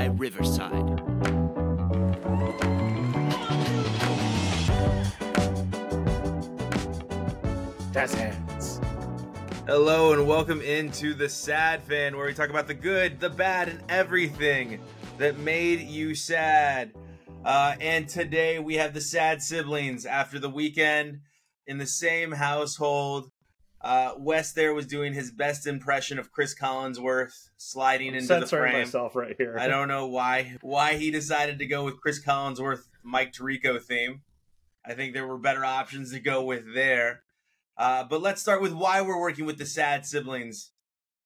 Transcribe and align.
by 0.00 0.06
Riverside. 0.06 1.02
That's 7.92 8.14
hands. 8.14 8.80
Hello 9.66 10.14
and 10.14 10.26
welcome 10.26 10.62
into 10.62 11.12
the 11.12 11.28
Sad 11.28 11.82
Fan, 11.82 12.16
where 12.16 12.24
we 12.24 12.32
talk 12.32 12.48
about 12.48 12.66
the 12.66 12.72
good, 12.72 13.20
the 13.20 13.28
bad, 13.28 13.68
and 13.68 13.82
everything 13.90 14.80
that 15.18 15.38
made 15.38 15.80
you 15.80 16.14
sad. 16.14 16.94
Uh, 17.44 17.74
and 17.78 18.08
today 18.08 18.58
we 18.58 18.76
have 18.76 18.94
the 18.94 19.02
sad 19.02 19.42
siblings 19.42 20.06
after 20.06 20.38
the 20.38 20.48
weekend 20.48 21.18
in 21.66 21.76
the 21.76 21.86
same 21.86 22.32
household. 22.32 23.30
Uh, 23.82 24.12
Wes 24.18 24.52
there 24.52 24.74
was 24.74 24.86
doing 24.86 25.14
his 25.14 25.30
best 25.30 25.66
impression 25.66 26.18
of 26.18 26.30
Chris 26.30 26.54
Collinsworth 26.54 27.48
sliding 27.56 28.08
into 28.08 28.20
the 28.20 28.26
censoring 28.26 28.72
frame. 28.72 28.82
myself 28.84 29.16
right 29.16 29.34
here. 29.38 29.56
I 29.58 29.68
don't 29.68 29.88
know 29.94 30.06
why 30.06 30.56
why 30.60 30.94
he 30.94 31.10
decided 31.10 31.58
to 31.60 31.66
go 31.66 31.84
with 31.84 32.00
Chris 32.00 32.22
Collinsworth 32.22 32.88
Mike 33.02 33.32
Tirico 33.32 33.80
theme. 33.80 34.22
I 34.84 34.94
think 34.94 35.14
there 35.14 35.26
were 35.26 35.38
better 35.38 35.64
options 35.64 36.12
to 36.12 36.20
go 36.20 36.42
with 36.42 36.74
there. 36.74 37.22
Uh, 37.76 38.04
but 38.04 38.20
let's 38.20 38.42
start 38.42 38.60
with 38.60 38.72
why 38.72 39.00
we're 39.00 39.20
working 39.20 39.46
with 39.46 39.58
the 39.58 39.66
sad 39.66 40.04
siblings. 40.06 40.72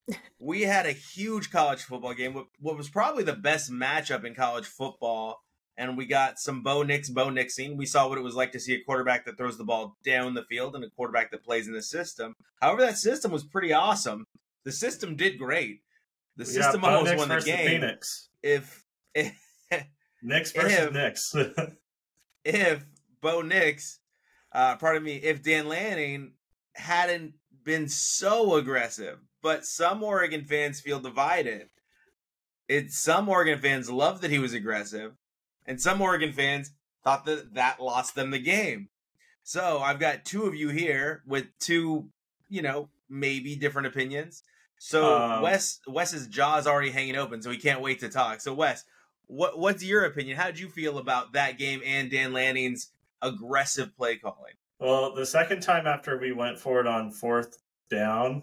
We 0.38 0.62
had 0.62 0.84
a 0.84 0.92
huge 0.92 1.50
college 1.50 1.82
football 1.82 2.12
game, 2.12 2.34
what, 2.34 2.48
what 2.60 2.76
was 2.76 2.90
probably 2.90 3.24
the 3.24 3.32
best 3.32 3.72
matchup 3.72 4.24
in 4.26 4.34
college 4.34 4.66
football, 4.66 5.42
and 5.76 5.96
we 5.96 6.06
got 6.06 6.38
some 6.38 6.62
Bo 6.62 6.82
Nix, 6.82 7.08
Bo 7.08 7.28
Nixing. 7.28 7.76
We 7.76 7.86
saw 7.86 8.08
what 8.08 8.18
it 8.18 8.22
was 8.22 8.34
like 8.34 8.52
to 8.52 8.60
see 8.60 8.74
a 8.74 8.84
quarterback 8.84 9.24
that 9.26 9.36
throws 9.36 9.58
the 9.58 9.64
ball 9.64 9.96
down 10.04 10.34
the 10.34 10.44
field 10.44 10.74
and 10.74 10.84
a 10.84 10.90
quarterback 10.90 11.30
that 11.32 11.44
plays 11.44 11.66
in 11.66 11.72
the 11.74 11.82
system. 11.82 12.34
However, 12.60 12.82
that 12.82 12.98
system 12.98 13.32
was 13.32 13.44
pretty 13.44 13.72
awesome. 13.72 14.26
The 14.64 14.72
system 14.72 15.16
did 15.16 15.38
great. 15.38 15.80
The 16.36 16.46
system 16.46 16.80
Bo 16.80 16.88
almost 16.88 17.10
Nix 17.10 17.18
won 17.18 17.28
the 17.28 17.44
game. 17.44 17.68
Phoenix. 17.68 18.28
If, 18.42 18.84
if 19.14 19.34
Knicks 20.22 20.52
versus 20.52 20.72
If- 20.72 20.92
Knicks. 20.92 21.34
if 22.44 22.84
Bo 23.20 23.42
Nix, 23.42 24.00
uh, 24.52 24.76
pardon 24.76 25.02
me, 25.02 25.16
if 25.16 25.42
Dan 25.42 25.68
Lanning 25.68 26.32
hadn't 26.74 27.34
been 27.64 27.88
so 27.88 28.54
aggressive, 28.56 29.18
but 29.42 29.64
some 29.64 30.02
Oregon 30.02 30.44
fans 30.44 30.80
feel 30.80 31.00
divided. 31.00 31.68
It 32.68 32.92
some 32.92 33.28
Oregon 33.28 33.58
fans 33.58 33.90
love 33.90 34.22
that 34.22 34.30
he 34.30 34.38
was 34.38 34.54
aggressive, 34.54 35.12
and 35.66 35.80
some 35.80 36.00
Oregon 36.00 36.32
fans 36.32 36.72
thought 37.02 37.24
that 37.26 37.54
that 37.54 37.80
lost 37.80 38.14
them 38.14 38.30
the 38.30 38.38
game. 38.38 38.88
So 39.42 39.78
I've 39.78 40.00
got 40.00 40.24
two 40.24 40.44
of 40.44 40.54
you 40.54 40.70
here 40.70 41.22
with 41.26 41.46
two, 41.58 42.08
you 42.48 42.62
know, 42.62 42.88
maybe 43.10 43.56
different 43.56 43.86
opinions. 43.88 44.42
So 44.78 45.16
Um, 45.16 45.42
Wes 45.42 45.80
Wes's 45.86 46.26
jaw 46.28 46.58
is 46.58 46.66
already 46.66 46.90
hanging 46.90 47.16
open, 47.16 47.42
so 47.42 47.50
he 47.50 47.58
can't 47.58 47.80
wait 47.80 48.00
to 48.00 48.08
talk. 48.08 48.40
So 48.40 48.54
Wes, 48.54 48.84
what 49.26 49.58
what's 49.58 49.82
your 49.84 50.04
opinion? 50.04 50.36
How 50.36 50.46
did 50.46 50.58
you 50.58 50.68
feel 50.68 50.98
about 50.98 51.32
that 51.34 51.58
game 51.58 51.80
and 51.84 52.10
Dan 52.10 52.32
Lanning's 52.32 52.88
aggressive 53.22 53.96
play 53.96 54.16
calling? 54.16 54.54
well, 54.80 55.14
the 55.14 55.24
second 55.24 55.60
time 55.62 55.86
after 55.86 56.18
we 56.18 56.32
went 56.32 56.58
for 56.58 56.80
it 56.80 56.86
on 56.86 57.10
fourth 57.10 57.58
down, 57.90 58.42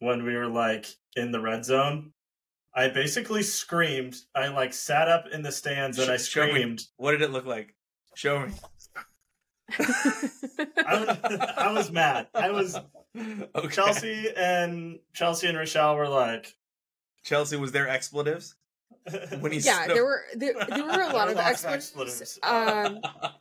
when 0.00 0.22
we 0.24 0.34
were 0.36 0.46
like 0.46 0.86
in 1.16 1.32
the 1.32 1.40
red 1.40 1.64
zone, 1.64 2.12
I 2.76 2.88
basically 2.88 3.42
screamed. 3.42 4.16
I 4.34 4.48
like 4.48 4.74
sat 4.74 5.08
up 5.08 5.24
in 5.32 5.40
the 5.42 5.50
stands 5.50 5.98
and 5.98 6.10
I 6.10 6.18
Sh- 6.18 6.28
show 6.28 6.44
me. 6.44 6.50
screamed. 6.50 6.82
What 6.98 7.12
did 7.12 7.22
it 7.22 7.30
look 7.32 7.46
like? 7.46 7.74
Show 8.14 8.40
me. 8.40 8.52
I 9.78 11.04
was, 11.04 11.18
I 11.56 11.72
was 11.72 11.90
mad. 11.90 12.28
I 12.34 12.50
was 12.50 12.78
Okay. 13.16 13.68
Chelsea 13.68 14.28
and 14.36 14.98
Chelsea 15.14 15.46
and 15.48 15.56
Rochelle 15.56 15.96
were 15.96 16.08
like, 16.08 16.54
Chelsea 17.24 17.56
was 17.56 17.72
there 17.72 17.88
expletives 17.88 18.54
when 19.40 19.52
he 19.52 19.58
yeah, 19.58 19.84
stood 19.84 19.96
there 19.96 20.04
were 20.04 20.22
there, 20.34 20.52
there 20.68 20.84
were 20.84 21.02
a 21.02 21.12
lot 21.12 21.28
of 21.28 21.36
of 21.36 21.40
expletives. 21.44 21.92
expletives. 21.94 22.38
Um, 22.42 23.00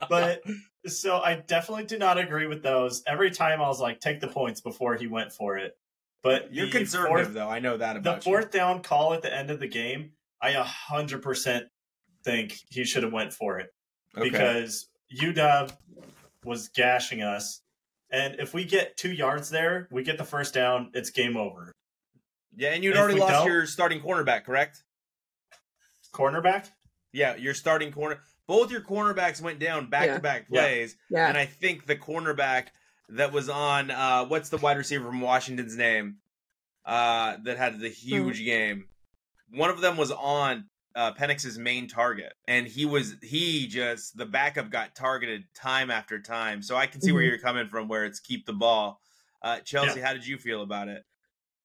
but 0.10 0.42
so 0.86 1.18
I 1.18 1.36
definitely 1.36 1.86
do 1.86 1.98
not 1.98 2.18
agree 2.18 2.48
with 2.48 2.64
those. 2.64 3.04
Every 3.06 3.32
time 3.32 3.62
I 3.62 3.68
was 3.68 3.82
like, 3.82 4.00
take 4.00 4.22
the 4.22 4.28
points 4.28 4.62
before 4.62 4.96
he 4.96 5.08
went 5.08 5.34
for 5.34 5.58
it. 5.58 5.78
But 6.24 6.54
You're 6.54 6.66
the 6.68 6.72
conservative 6.72 7.26
fourth- 7.28 7.34
though. 7.34 7.50
I 7.50 7.60
know 7.60 7.78
that 7.78 7.96
about 7.98 8.04
the 8.04 8.10
about 8.12 8.24
fourth 8.24 8.52
down 8.52 8.82
call 8.82 9.14
at 9.14 9.22
the 9.22 9.34
end 9.34 9.52
of 9.52 9.60
the 9.60 9.68
game, 9.68 10.12
I 10.42 10.52
a 10.52 10.64
hundred 10.64 11.22
percent 11.22 11.68
think 12.24 12.58
he 12.70 12.84
should 12.84 13.04
have 13.04 13.14
went 13.14 13.32
for 13.34 13.60
it. 13.60 13.70
Okay. 14.18 14.30
because 14.30 14.88
UW 15.22 15.72
was 16.46 16.70
gashing 16.70 17.22
us, 17.22 17.62
and 18.10 18.40
if 18.40 18.54
we 18.54 18.64
get 18.64 18.96
two 18.98 19.12
yards 19.12 19.50
there, 19.50 19.88
we 19.92 20.04
get 20.04 20.18
the 20.18 20.24
first 20.24 20.54
down. 20.54 20.90
It's 20.94 21.10
game 21.10 21.36
over. 21.38 21.72
yeah, 22.56 22.70
and 22.70 22.84
you'd 22.84 22.94
if 22.94 23.00
already 23.00 23.20
lost 23.20 23.46
your 23.46 23.66
starting 23.66 24.00
cornerback, 24.00 24.46
correct? 24.46 24.84
Cornerback. 26.14 26.70
Yeah, 27.12 27.36
your 27.36 27.54
starting 27.54 27.92
corner. 27.92 28.20
Both 28.48 28.72
your 28.72 28.82
cornerbacks 28.82 29.42
went 29.42 29.60
down 29.60 29.90
back 29.90 30.10
to 30.14 30.20
back 30.22 30.46
Yeah. 30.50 30.62
plays, 30.62 30.96
yeah, 31.10 31.28
and 31.28 31.38
I 31.38 31.46
think 31.46 31.86
the 31.88 31.96
cornerback 31.96 32.68
that 33.10 33.32
was 33.32 33.50
on 33.50 33.92
uh, 33.92 34.26
what's 34.26 34.50
the 34.50 34.58
wide 34.58 34.78
receiver 34.78 35.06
from 35.06 35.22
Washington's 35.22 35.76
name 35.76 36.18
uh, 36.86 37.38
that 37.44 37.58
had 37.58 37.80
the 37.80 37.90
huge 37.90 38.44
game. 38.44 38.86
One 39.52 39.70
of 39.70 39.82
them 39.82 39.98
was 39.98 40.12
on 40.12 40.66
uh, 40.96 41.14
Penix's 41.14 41.58
main 41.58 41.88
target, 41.88 42.34
and 42.48 42.68
he 42.68 42.86
was 42.86 43.16
he 43.22 43.68
just 43.68 44.18
the 44.18 44.26
backup 44.26 44.70
got 44.70 44.96
targeted 44.96 45.44
time 45.54 45.92
after 45.92 46.20
time. 46.22 46.62
So 46.62 46.76
I 46.76 46.88
can 46.88 47.02
see 47.02 47.12
where 47.12 47.22
Mhm. 47.22 47.28
you're 47.28 47.40
coming 47.40 47.68
from, 47.68 47.88
where 47.88 48.06
it's 48.06 48.20
keep 48.20 48.46
the 48.46 48.54
ball. 48.54 49.02
Uh, 49.42 49.60
Chelsea, 49.60 50.00
how 50.00 50.14
did 50.14 50.26
you 50.26 50.38
feel 50.38 50.62
about 50.64 50.88
it? 50.88 51.04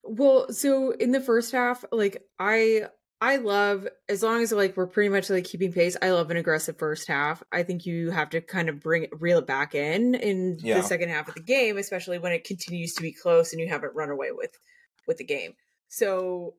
Well, 0.02 0.52
so 0.52 0.90
in 0.92 1.12
the 1.12 1.20
first 1.20 1.52
half, 1.52 1.84
like 1.92 2.22
I 2.38 2.88
I 3.22 3.36
love 3.36 3.86
as 4.08 4.22
long 4.22 4.42
as 4.42 4.50
like 4.50 4.76
we're 4.76 4.86
pretty 4.86 5.10
much 5.10 5.28
like 5.28 5.44
keeping 5.44 5.72
pace. 5.72 5.96
I 6.00 6.10
love 6.10 6.30
an 6.30 6.38
aggressive 6.38 6.78
first 6.78 7.06
half. 7.06 7.42
I 7.52 7.62
think 7.62 7.84
you 7.84 8.10
have 8.10 8.30
to 8.30 8.40
kind 8.40 8.68
of 8.70 8.80
bring 8.80 9.02
it 9.04 9.20
reel 9.20 9.38
it 9.40 9.46
back 9.46 9.74
in 9.74 10.14
in 10.14 10.58
Yeah. 10.60 10.76
the 10.76 10.82
second 10.82 11.10
half 11.10 11.28
of 11.28 11.34
the 11.34 11.42
game, 11.42 11.76
especially 11.76 12.18
when 12.18 12.32
it 12.32 12.44
continues 12.44 12.94
to 12.94 13.02
be 13.02 13.12
close 13.12 13.52
and 13.52 13.60
you 13.60 13.68
haven't 13.68 13.94
run 13.94 14.08
away 14.10 14.32
with 14.32 14.58
with 15.06 15.18
the 15.18 15.24
game. 15.24 15.54
So 15.88 16.54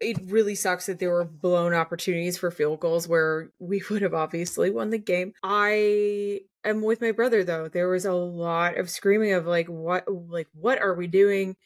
it 0.00 0.16
really 0.26 0.54
sucks 0.54 0.86
that 0.86 1.00
there 1.00 1.10
were 1.10 1.24
blown 1.24 1.74
opportunities 1.74 2.38
for 2.38 2.52
field 2.52 2.78
goals 2.78 3.08
where 3.08 3.50
we 3.58 3.82
would 3.90 4.02
have 4.02 4.14
obviously 4.14 4.70
won 4.70 4.90
the 4.90 4.98
game. 4.98 5.32
I 5.42 6.42
am 6.64 6.82
with 6.82 7.00
my 7.00 7.10
brother 7.10 7.42
though. 7.42 7.66
There 7.66 7.88
was 7.88 8.04
a 8.04 8.12
lot 8.12 8.76
of 8.78 8.88
screaming 8.88 9.32
of 9.32 9.46
like 9.46 9.66
what 9.66 10.04
like 10.06 10.46
what 10.54 10.80
are 10.80 10.94
we 10.94 11.08
doing? 11.08 11.56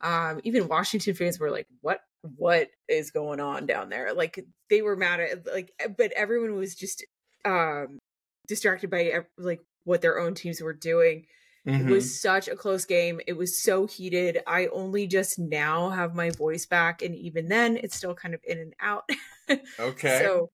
um 0.00 0.40
even 0.42 0.66
washington 0.66 1.14
fans 1.14 1.38
were 1.38 1.50
like 1.50 1.66
what 1.80 2.00
what 2.36 2.68
is 2.88 3.10
going 3.10 3.40
on 3.40 3.66
down 3.66 3.88
there 3.88 4.14
like 4.14 4.44
they 4.70 4.80
were 4.82 4.96
mad 4.96 5.20
at 5.20 5.46
like 5.46 5.72
but 5.98 6.12
everyone 6.12 6.54
was 6.54 6.74
just 6.74 7.04
um 7.44 7.98
distracted 8.46 8.90
by 8.90 9.24
like 9.38 9.60
what 9.84 10.00
their 10.00 10.18
own 10.20 10.34
teams 10.34 10.60
were 10.60 10.72
doing 10.72 11.24
Mm-hmm. 11.64 11.88
it 11.88 11.92
was 11.92 12.20
such 12.20 12.48
a 12.48 12.56
close 12.56 12.84
game 12.84 13.20
it 13.28 13.34
was 13.34 13.62
so 13.62 13.86
heated 13.86 14.40
i 14.48 14.66
only 14.72 15.06
just 15.06 15.38
now 15.38 15.90
have 15.90 16.12
my 16.12 16.30
voice 16.30 16.66
back 16.66 17.02
and 17.02 17.14
even 17.14 17.46
then 17.46 17.76
it's 17.76 17.94
still 17.96 18.16
kind 18.16 18.34
of 18.34 18.40
in 18.42 18.58
and 18.58 18.74
out 18.80 19.08
okay. 19.78 20.22
so 20.24 20.50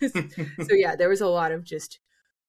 so 0.08 0.74
yeah 0.74 0.96
there 0.96 1.10
was 1.10 1.20
a 1.20 1.28
lot 1.28 1.52
of 1.52 1.64
just 1.64 1.98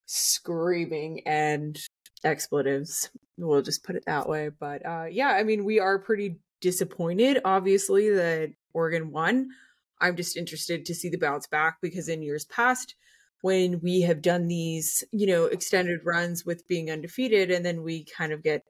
screaming 0.05 1.23
and 1.25 1.77
expletives 2.23 3.09
we'll 3.37 3.61
just 3.61 3.83
put 3.83 3.97
it 3.97 4.03
that 4.07 4.29
way 4.29 4.49
but 4.61 4.85
uh 4.85 5.05
yeah 5.11 5.31
i 5.31 5.43
mean 5.43 5.65
we 5.65 5.81
are 5.81 5.99
pretty 5.99 6.39
disappointed 6.63 7.39
obviously 7.45 8.09
that 8.09 8.49
oregon 8.73 9.11
won 9.11 9.49
i'm 10.01 10.15
just 10.15 10.37
interested 10.37 10.85
to 10.85 10.95
see 10.95 11.09
the 11.09 11.17
bounce 11.17 11.45
back 11.45 11.77
because 11.81 12.07
in 12.09 12.23
years 12.23 12.45
past 12.45 12.95
when 13.41 13.79
we 13.81 13.99
have 14.01 14.21
done 14.21 14.47
these 14.47 15.03
you 15.11 15.27
know 15.27 15.45
extended 15.45 15.99
runs 16.05 16.45
with 16.45 16.65
being 16.69 16.89
undefeated 16.89 17.51
and 17.51 17.65
then 17.65 17.83
we 17.83 18.05
kind 18.05 18.31
of 18.31 18.41
get 18.41 18.63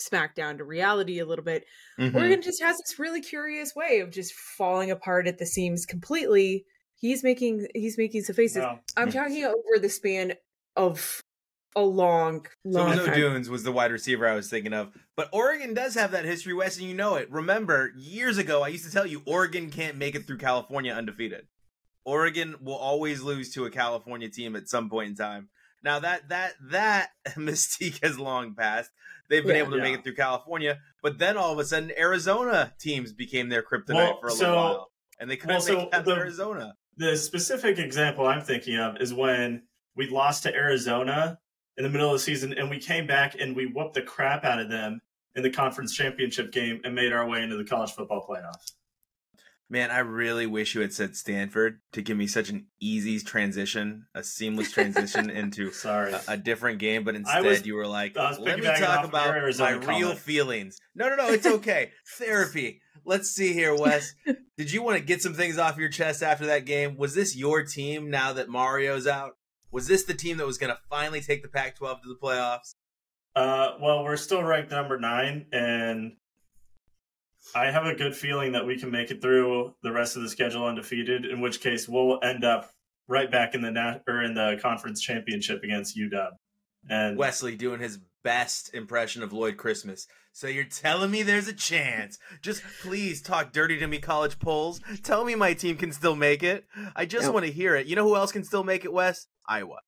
smacked 0.00 0.36
down 0.36 0.58
to 0.58 0.64
reality 0.64 1.20
a 1.20 1.26
little 1.26 1.44
bit 1.44 1.64
Mhm. 1.98 2.14
Oregon 2.14 2.42
just 2.42 2.60
has 2.62 2.76
this 2.78 2.98
really 2.98 3.20
curious 3.20 3.74
way 3.74 4.00
of 4.00 4.10
just 4.10 4.32
falling 4.34 4.90
apart 4.90 5.26
at 5.26 5.38
the 5.38 5.46
seams 5.46 5.84
completely. 5.86 6.64
He's 6.94 7.24
making 7.24 7.66
he's 7.74 7.98
making 7.98 8.22
some 8.22 8.36
faces. 8.36 8.58
No. 8.58 8.78
I'm 8.96 9.10
talking 9.12 9.44
over 9.44 9.78
the 9.80 9.88
span 9.88 10.34
of 10.76 11.20
a 11.78 11.84
long, 11.84 12.46
So 12.64 12.70
long 12.84 12.96
Joe 12.96 13.06
time. 13.06 13.14
Dunes 13.14 13.48
was 13.50 13.62
the 13.64 13.72
wide 13.72 13.92
receiver 13.92 14.26
I 14.28 14.34
was 14.34 14.48
thinking 14.50 14.72
of. 14.72 14.90
But 15.16 15.28
Oregon 15.32 15.74
does 15.74 15.94
have 15.94 16.10
that 16.12 16.24
history, 16.24 16.54
Wes, 16.54 16.78
and 16.78 16.86
you 16.86 16.94
know 16.94 17.14
it. 17.16 17.30
Remember, 17.30 17.92
years 17.96 18.38
ago, 18.38 18.62
I 18.62 18.68
used 18.68 18.84
to 18.84 18.90
tell 18.92 19.06
you 19.06 19.22
Oregon 19.26 19.70
can't 19.70 19.96
make 19.96 20.14
it 20.14 20.26
through 20.26 20.38
California 20.38 20.92
undefeated. 20.92 21.46
Oregon 22.04 22.56
will 22.60 22.76
always 22.76 23.20
lose 23.22 23.52
to 23.54 23.64
a 23.66 23.70
California 23.70 24.28
team 24.28 24.56
at 24.56 24.68
some 24.68 24.88
point 24.88 25.10
in 25.10 25.14
time. 25.16 25.48
Now 25.82 25.98
that 26.00 26.28
that 26.30 26.54
that 26.70 27.10
mystique 27.36 28.02
has 28.02 28.18
long 28.18 28.54
passed. 28.54 28.90
They've 29.28 29.44
been 29.44 29.56
Yeah. 29.56 29.62
able 29.62 29.72
to 29.72 29.82
make 29.82 29.94
it 29.94 30.04
through 30.04 30.14
California, 30.14 30.78
but 31.02 31.18
then 31.18 31.36
all 31.36 31.52
of 31.52 31.58
a 31.58 31.64
sudden, 31.64 31.92
Arizona 31.98 32.72
teams 32.80 33.12
became 33.12 33.50
their 33.50 33.62
kryptonite 33.62 33.94
Well, 33.94 34.18
for 34.20 34.28
a 34.28 34.30
so- 34.30 34.38
little 34.48 34.54
while, 34.56 34.90
and 35.20 35.30
they 35.30 35.36
couldn't 35.36 35.56
well, 35.56 35.60
so 35.60 35.76
make 35.76 35.94
it 35.94 36.04
the- 36.06 36.14
Arizona. 36.14 36.74
The 36.96 37.16
specific 37.16 37.78
example 37.78 38.26
I'm 38.26 38.40
thinking 38.42 38.76
of 38.78 38.96
is 39.00 39.12
when 39.14 39.64
we 39.94 40.08
lost 40.08 40.44
to 40.44 40.54
Arizona 40.54 41.38
in 41.78 41.84
the 41.84 41.88
middle 41.90 42.08
of 42.08 42.12
the 42.14 42.18
season, 42.18 42.52
and 42.52 42.68
we 42.68 42.78
came 42.78 43.06
back 43.06 43.36
and 43.40 43.56
we 43.56 43.64
whooped 43.66 43.94
the 43.94 44.02
crap 44.02 44.44
out 44.44 44.60
of 44.60 44.68
them 44.68 45.00
in 45.34 45.42
the 45.42 45.50
conference 45.50 45.94
championship 45.94 46.52
game 46.52 46.80
and 46.84 46.94
made 46.94 47.12
our 47.12 47.26
way 47.26 47.42
into 47.42 47.56
the 47.56 47.64
college 47.64 47.92
football 47.92 48.26
playoff. 48.28 48.56
Man, 49.70 49.90
I 49.90 49.98
really 49.98 50.46
wish 50.46 50.74
you 50.74 50.80
had 50.80 50.94
said 50.94 51.14
Stanford 51.14 51.80
to 51.92 52.00
give 52.00 52.16
me 52.16 52.26
such 52.26 52.48
an 52.48 52.66
easy 52.80 53.20
transition, 53.20 54.06
a 54.14 54.24
seamless 54.24 54.72
transition 54.72 55.28
into 55.42 55.70
Sorry. 55.72 56.12
a, 56.12 56.22
a 56.26 56.36
different 56.38 56.78
game. 56.78 57.04
But 57.04 57.16
instead, 57.16 57.44
was- 57.44 57.66
you 57.66 57.74
were 57.74 57.86
like, 57.86 58.16
"Let 58.16 58.58
me 58.58 58.64
talk 58.64 59.04
about 59.06 59.34
my 59.58 59.70
real 59.72 59.80
comment. 59.82 60.18
feelings." 60.18 60.78
No, 60.94 61.10
no, 61.10 61.16
no, 61.16 61.28
it's 61.28 61.46
okay. 61.46 61.90
Therapy. 62.16 62.80
Let's 63.04 63.30
see 63.30 63.52
here, 63.52 63.74
Wes. 63.74 64.14
Did 64.56 64.72
you 64.72 64.82
want 64.82 64.98
to 64.98 65.04
get 65.04 65.22
some 65.22 65.34
things 65.34 65.58
off 65.58 65.76
your 65.76 65.88
chest 65.90 66.22
after 66.22 66.46
that 66.46 66.64
game? 66.64 66.96
Was 66.96 67.14
this 67.14 67.36
your 67.36 67.62
team 67.62 68.10
now 68.10 68.32
that 68.34 68.48
Mario's 68.48 69.06
out? 69.06 69.32
Was 69.70 69.86
this 69.86 70.04
the 70.04 70.14
team 70.14 70.36
that 70.38 70.46
was 70.46 70.58
going 70.58 70.72
to 70.72 70.78
finally 70.88 71.20
take 71.20 71.42
the 71.42 71.48
Pac-12 71.48 72.02
to 72.02 72.08
the 72.08 72.16
playoffs? 72.22 72.74
Uh, 73.36 73.72
well, 73.80 74.02
we're 74.04 74.16
still 74.16 74.42
ranked 74.42 74.70
number 74.70 74.98
nine, 74.98 75.46
and 75.52 76.12
I 77.54 77.70
have 77.70 77.86
a 77.86 77.94
good 77.94 78.16
feeling 78.16 78.52
that 78.52 78.66
we 78.66 78.78
can 78.78 78.90
make 78.90 79.10
it 79.10 79.20
through 79.22 79.74
the 79.82 79.92
rest 79.92 80.16
of 80.16 80.22
the 80.22 80.28
schedule 80.28 80.64
undefeated. 80.66 81.24
In 81.24 81.40
which 81.40 81.60
case, 81.60 81.88
we'll 81.88 82.18
end 82.22 82.44
up 82.44 82.70
right 83.06 83.30
back 83.30 83.54
in 83.54 83.62
the 83.62 83.70
nat- 83.70 84.02
or 84.08 84.22
in 84.22 84.34
the 84.34 84.58
conference 84.60 85.00
championship 85.00 85.62
against 85.62 85.96
UW. 85.96 86.30
And 86.90 87.16
Wesley 87.18 87.56
doing 87.56 87.80
his 87.80 87.98
best 88.24 88.74
impression 88.74 89.22
of 89.22 89.32
Lloyd 89.32 89.56
Christmas. 89.56 90.06
So 90.32 90.46
you're 90.46 90.64
telling 90.64 91.10
me 91.10 91.22
there's 91.22 91.48
a 91.48 91.52
chance? 91.52 92.18
Just 92.42 92.62
please 92.82 93.22
talk 93.22 93.52
dirty 93.52 93.78
to 93.78 93.86
me, 93.86 93.98
college 93.98 94.38
polls. 94.38 94.80
Tell 95.02 95.24
me 95.24 95.34
my 95.34 95.54
team 95.54 95.76
can 95.76 95.92
still 95.92 96.14
make 96.16 96.42
it. 96.42 96.66
I 96.94 97.04
just 97.06 97.26
No. 97.26 97.32
want 97.32 97.46
to 97.46 97.52
hear 97.52 97.74
it. 97.76 97.86
You 97.86 97.96
know 97.96 98.04
who 98.06 98.16
else 98.16 98.32
can 98.32 98.44
still 98.44 98.64
make 98.64 98.84
it, 98.84 98.92
Wes? 98.92 99.26
Iowa. 99.48 99.78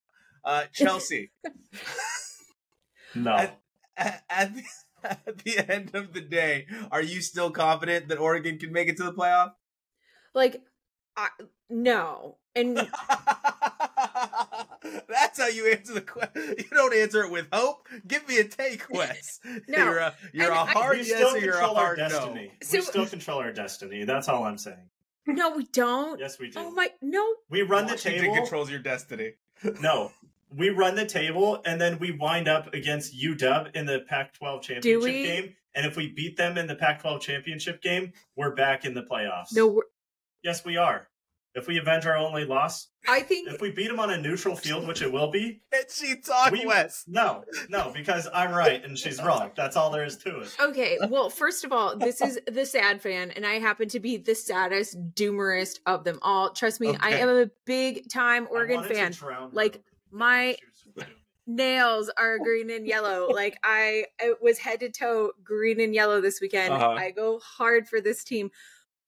Uh, 0.45 0.65
Chelsea. 0.73 1.31
no, 3.15 3.33
at, 3.37 3.61
at, 3.97 4.25
at 4.31 4.55
the, 4.55 4.63
at 5.05 5.39
the 5.45 5.73
end 5.73 5.95
of 5.95 6.13
the 6.15 6.21
day, 6.23 6.67
are 6.91 7.03
you 7.03 7.21
still 7.21 7.51
confident 7.51 8.09
that 8.09 8.19
Oregon 8.19 8.59
can 8.59 8.73
make 8.73 8.89
it 8.89 8.97
to 8.97 9.05
the 9.05 9.13
playoff? 9.13 9.53
Like, 10.35 10.63
I, 11.17 11.29
no, 11.69 12.39
and 12.55 12.77
That's 15.09 15.39
how 15.41 15.49
you 15.49 15.67
answer 15.71 15.95
the 15.95 16.01
question. 16.01 16.55
You 16.59 16.65
don't 16.71 16.95
answer 16.95 17.23
it 17.25 17.31
with 17.31 17.47
hope. 17.53 17.87
Give 18.07 18.27
me 18.29 18.39
a 18.39 18.45
take, 18.45 18.89
Wes. 18.91 19.41
No. 19.45 19.79
You're 19.79 19.99
a 19.99 20.15
you're 20.33 20.47
And 20.47 20.55
a 20.55 20.61
I- 20.61 20.67
hard 20.67 20.99
we 20.99 21.05
yes 21.05 21.17
still 21.19 21.35
or 21.35 21.39
you're 21.39 21.55
a 21.55 21.59
control 21.59 21.77
our 21.77 21.97
no. 21.97 22.09
destiny. 22.09 22.53
So- 22.63 22.79
we 22.79 22.83
still 22.83 23.07
control 23.07 23.39
our 23.41 23.53
destiny. 23.53 24.05
That's 24.05 24.29
all 24.29 24.45
I'm 24.45 24.59
saying. 24.59 24.89
no, 25.27 25.51
we 25.57 25.65
don't. 25.73 26.19
Yes, 26.19 26.39
we 26.39 26.51
do. 26.51 26.59
Oh 26.61 26.71
my, 26.73 26.89
no. 27.03 27.25
we 27.51 27.63
run 27.63 27.87
the 27.87 27.93
Washington 27.93 28.23
table. 28.23 28.37
controls 28.37 28.71
your 28.71 28.79
destiny. 28.81 29.33
No, 29.81 30.13
we 30.55 30.71
run 30.71 30.95
the 30.95 31.07
table, 31.07 31.61
and 31.65 31.81
then 31.81 31.99
we 31.99 32.11
wind 32.11 32.49
up 32.49 32.73
against 32.75 33.15
UW 33.15 33.75
in 33.75 33.87
the 33.87 34.01
Pac-12 34.01 34.63
championship 34.63 35.13
game. 35.13 35.55
And 35.75 35.87
if 35.87 35.97
we 35.97 36.09
beat 36.09 36.37
them 36.37 36.59
in 36.59 36.67
the 36.67 36.75
Pac-12 36.75 37.21
championship 37.21 37.81
game, 37.83 38.13
we're 38.37 38.55
back 38.55 38.85
in 38.85 38.95
the 38.95 39.03
playoffs. 39.03 39.55
No, 39.55 39.83
yes, 40.43 40.65
we 40.65 40.77
are. 40.77 41.07
If 41.55 41.67
we 41.67 41.79
avenge 41.79 42.07
our 42.07 42.17
only 42.17 42.45
loss, 42.45 42.89
I 43.09 43.21
think 43.21 43.49
if 43.49 43.61
we 43.61 43.73
beat 43.73 43.89
them 43.89 43.99
on 43.99 44.11
a 44.11 44.17
neutral 44.21 44.55
field, 44.55 44.87
which 44.87 45.03
it 45.03 45.13
will 45.13 45.31
be, 45.33 45.61
And 45.73 45.85
she 45.91 46.15
talk, 46.17 46.53
We- 46.53 46.65
Wes. 46.65 47.05
no, 47.09 47.43
no, 47.69 47.91
because 47.93 48.29
I'm 48.33 48.53
right 48.53 48.85
and 48.85 48.97
she's 48.97 49.21
wrong. 49.21 49.51
That's 49.57 49.77
all 49.77 49.91
there 49.91 50.05
is 50.05 50.17
to 50.19 50.41
it. 50.41 50.57
Okay, 50.61 50.97
well, 51.09 51.29
first 51.29 51.65
of 51.65 51.73
all, 51.73 51.97
this 51.97 52.21
is 52.21 52.39
the 52.47 52.65
sad 52.65 53.03
fan, 53.03 53.33
and 53.33 53.45
I 53.45 53.55
happen 53.55 53.89
to 53.89 53.99
be 54.01 54.17
the 54.17 54.35
saddest, 54.37 54.97
doomerest 55.15 55.81
of 55.87 56.05
them 56.05 56.21
all. 56.23 56.53
Trust 56.53 56.81
me, 56.81 56.97
I 57.01 57.15
am 57.15 57.29
a 57.29 57.51
big 57.67 58.09
time 58.09 58.47
Oregon 58.49 58.85
fan. 58.85 59.13
Like, 59.53 59.83
my- 60.13 60.57
she 60.61 60.67
was 60.67 60.95
doing 60.95 61.09
it. 61.11 61.17
Nails 61.47 62.09
are 62.17 62.39
green 62.39 62.71
and 62.71 62.87
yellow. 62.87 63.27
Like 63.29 63.59
I, 63.65 64.05
I 64.21 64.35
was 64.41 64.59
head 64.59 64.79
to 64.81 64.91
toe 64.91 65.33
green 65.43 65.81
and 65.81 65.93
yellow 65.93 66.21
this 66.21 66.41
weekend. 66.41 66.73
Uh-huh. 66.75 66.91
I 66.91 67.11
go 67.11 67.41
hard 67.41 67.89
for 67.89 68.01
this 68.01 68.23
team, 68.23 68.51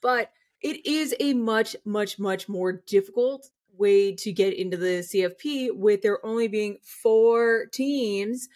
but 0.00 0.32
it 0.62 0.86
is 0.86 1.14
a 1.20 1.34
much, 1.34 1.76
much, 1.84 2.18
much 2.18 2.48
more 2.48 2.72
difficult 2.72 3.50
way 3.76 4.12
to 4.14 4.32
get 4.32 4.54
into 4.54 4.76
the 4.76 5.02
CFP 5.02 5.70
with 5.74 6.02
there 6.02 6.24
only 6.24 6.46
being 6.48 6.78
four 6.82 7.66
teams 7.72 8.48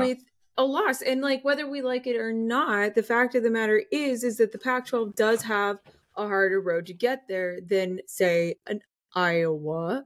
with 0.00 0.18
a 0.56 0.64
loss. 0.64 1.02
And 1.02 1.20
like 1.20 1.44
whether 1.44 1.68
we 1.68 1.82
like 1.82 2.06
it 2.06 2.16
or 2.16 2.32
not, 2.32 2.94
the 2.94 3.02
fact 3.02 3.34
of 3.34 3.42
the 3.42 3.50
matter 3.50 3.82
is 3.92 4.24
is 4.24 4.36
that 4.38 4.52
the 4.52 4.58
Pac-12 4.58 5.14
does 5.16 5.42
have 5.42 5.78
a 6.16 6.26
harder 6.26 6.60
road 6.60 6.86
to 6.86 6.94
get 6.94 7.26
there 7.28 7.60
than 7.60 8.00
say 8.06 8.56
an 8.66 8.80
Iowa 9.14 10.04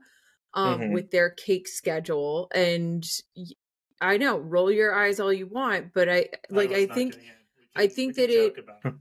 um 0.55 0.79
Mhm. 0.81 0.91
with 0.93 1.11
their 1.11 1.29
cake 1.29 1.67
schedule 1.67 2.49
and 2.53 3.05
I 4.01 4.17
know 4.17 4.37
roll 4.39 4.71
your 4.71 4.93
eyes 4.93 5.19
all 5.19 5.31
you 5.31 5.45
want, 5.47 5.93
but 5.93 6.09
I 6.09 6.29
like 6.49 6.69
was 6.71 6.79
I 6.79 6.85
think 6.87 7.15
I 7.75 7.87
think 7.87 8.15
that 8.15 8.29
it- 8.29 8.55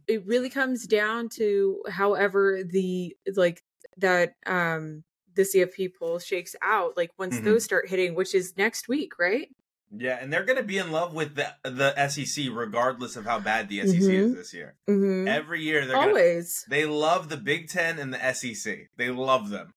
it. 0.07 0.27
really 0.27 0.51
comes 0.51 0.87
down 0.87 1.29
to 1.31 1.83
however 1.89 2.63
the 2.65 3.17
like 3.35 3.63
that 3.97 4.35
um 4.47 5.05
the 5.35 5.43
CFP 5.45 5.95
poll 5.99 6.19
shakes 6.19 6.55
out 6.63 6.97
like 6.97 7.11
once 7.19 7.37
Mhm. 7.37 7.45
those 7.45 7.65
start 7.65 7.89
hitting 7.89 8.15
which 8.15 8.35
is 8.35 8.57
next 8.57 8.89
week, 8.89 9.19
right? 9.19 9.49
Yeah, 9.97 10.19
and 10.21 10.31
they're 10.31 10.45
going 10.45 10.59
to 10.59 10.63
be 10.65 10.77
in 10.77 10.91
love 10.93 11.15
with 11.15 11.35
the 11.37 11.55
the 11.65 11.95
SEC 11.97 12.49
regardless 12.51 13.17
of 13.17 13.25
how 13.25 13.39
bad 13.41 13.69
the 13.71 13.81
SEC 13.81 14.13
is 14.13 14.33
Mhm. 14.33 14.37
this 14.37 14.53
year. 14.53 14.77
Mm-hmm. 14.87 15.27
Every 15.29 15.63
year 15.63 15.87
they're 15.87 15.97
Always. 15.97 16.67
they 16.69 16.85
love 16.85 17.31
the 17.31 17.39
Big 17.39 17.69
10 17.69 17.99
and 17.99 18.13
the 18.13 18.23
SEC. 18.23 18.89
They 18.97 19.09
love 19.11 19.49
them. 19.49 19.73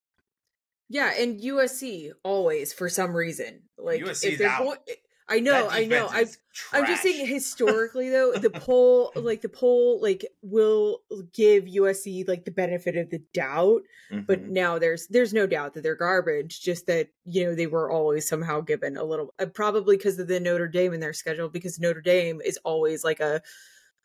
Yeah, 0.90 1.14
and 1.18 1.40
USC 1.40 2.12
always 2.24 2.74
for 2.74 2.90
some 2.90 3.16
reason. 3.16 3.70
Like 3.78 4.02
USC 4.02 4.34
's 4.36 4.40
they're 4.40 4.50
out. 4.50 4.80
I 5.30 5.40
know, 5.40 5.68
I 5.70 5.86
know. 5.86 6.08
I'm 6.12 6.24
is 6.24 6.38
I'm 6.74 6.86
just 6.86 7.04
saying 7.04 7.26
historically 7.26 8.10
though, 8.10 8.34
the 8.34 8.50
poll 8.68 9.12
like 9.16 9.42
the 9.42 9.50
poll 9.50 10.02
like 10.02 10.26
will 10.42 11.02
give 11.34 11.66
USC 11.66 12.28
like 12.28 12.44
the 12.46 12.52
benefit 12.52 12.98
of 12.98 13.10
the 13.10 13.20
doubt, 13.34 13.84
but 14.10 14.42
Mhm. 14.44 14.50
now 14.50 14.78
there's 14.80 15.08
there's 15.08 15.34
no 15.34 15.48
doubt 15.48 15.74
that 15.74 15.84
they're 15.84 15.96
garbage, 15.96 16.62
just 16.62 16.88
that 16.88 17.10
you 17.26 17.46
know 17.46 17.56
they 17.56 17.68
were 17.68 17.90
always 17.90 18.28
somehow 18.28 18.60
given 18.62 18.98
a 18.98 19.04
little 19.04 19.34
uh, 19.40 19.46
probably 19.46 19.96
because 19.96 20.20
of 20.20 20.28
the 20.28 20.40
Notre 20.40 20.68
Dame 20.68 20.94
in 20.94 21.00
their 21.00 21.14
schedule 21.14 21.48
because 21.50 21.80
Notre 21.80 22.02
Dame 22.02 22.42
is 22.42 22.58
always 22.66 23.04
like 23.04 23.20
a 23.22 23.42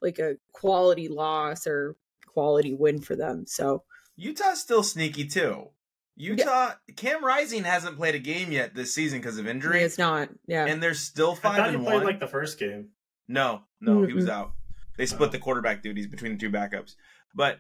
like 0.01 0.19
a 0.19 0.37
quality 0.53 1.09
loss 1.09 1.67
or 1.67 1.97
quality 2.27 2.75
win 2.75 3.01
for 3.01 3.17
them. 3.17 3.47
So 3.47 3.83
Utah's 4.17 4.61
still 4.61 4.83
sneaky 4.83 5.27
too. 5.27 5.71
Utah 6.17 6.73
Cam 6.97 7.25
Rising 7.25 7.65
hasn't 7.65 7.97
played 7.97 8.15
a 8.15 8.19
game 8.19 8.51
yet 8.51 8.75
this 8.75 8.95
season 8.95 9.19
because 9.21 9.39
of 9.39 9.47
injury, 9.47 9.83
it's 9.83 9.99
not. 9.99 10.31
Yeah. 10.47 10.65
and 10.67 10.83
they're 10.83 10.95
still 10.95 11.35
five 11.35 11.53
I 11.53 11.57
five 11.57 11.65
thought 11.73 11.79
he 11.81 11.85
played 11.85 11.95
one. 11.97 12.05
like 12.05 12.21
the 12.21 12.27
first 12.27 12.59
game. 12.59 12.89
No, 13.29 13.63
no, 13.81 14.05
he 14.05 14.13
was 14.15 14.29
out. 14.29 14.53
They 14.97 15.05
split 15.07 15.29
Oh. 15.29 15.33
the 15.33 15.39
quarterback 15.39 15.83
duties 15.83 16.07
between 16.07 16.33
the 16.33 16.39
two 16.39 16.51
backups. 16.51 16.95
But 17.35 17.59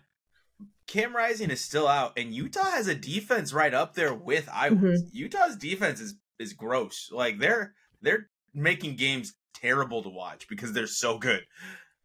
Cam 0.87 1.15
Rising 1.15 1.51
is 1.51 1.61
still 1.61 1.87
out, 1.89 2.13
and 2.17 2.33
Utah 2.33 2.71
has 2.71 2.87
a 2.89 2.95
defense 2.95 3.53
right 3.53 3.75
up 3.75 3.95
there 3.95 4.15
with 4.15 4.49
Iowa's. 4.53 5.03
Mm-hmm. 5.03 5.09
Utah's 5.17 5.57
defense 5.57 6.01
is 6.01 6.15
is 6.39 6.53
gross. 6.55 7.11
Like 7.13 7.39
they're 7.39 7.75
they're 8.01 8.29
making 8.55 8.97
games 8.97 9.35
terrible 9.55 10.03
to 10.03 10.09
watch 10.09 10.47
because 10.49 10.73
they're 10.73 10.87
so 10.87 11.19
good. 11.19 11.43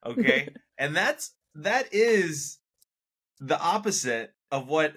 Okay, 0.05 0.50
and 0.77 0.96
that's 0.96 1.34
that 1.55 1.93
is 1.93 2.58
the 3.39 3.60
opposite 3.60 4.34
of 4.51 4.67
what 4.67 4.93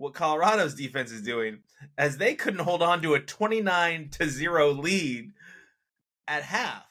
what 0.00 0.14
Colorado's 0.14 0.74
defense 0.74 1.12
is 1.12 1.20
doing, 1.20 1.58
as 1.98 2.16
they 2.16 2.34
couldn't 2.34 2.64
hold 2.64 2.82
on 2.82 3.02
to 3.02 3.12
a 3.12 3.20
twenty 3.20 3.60
nine 3.60 4.08
to 4.12 4.28
zero 4.28 4.72
lead 4.72 5.32
at 6.26 6.42
half. 6.42 6.84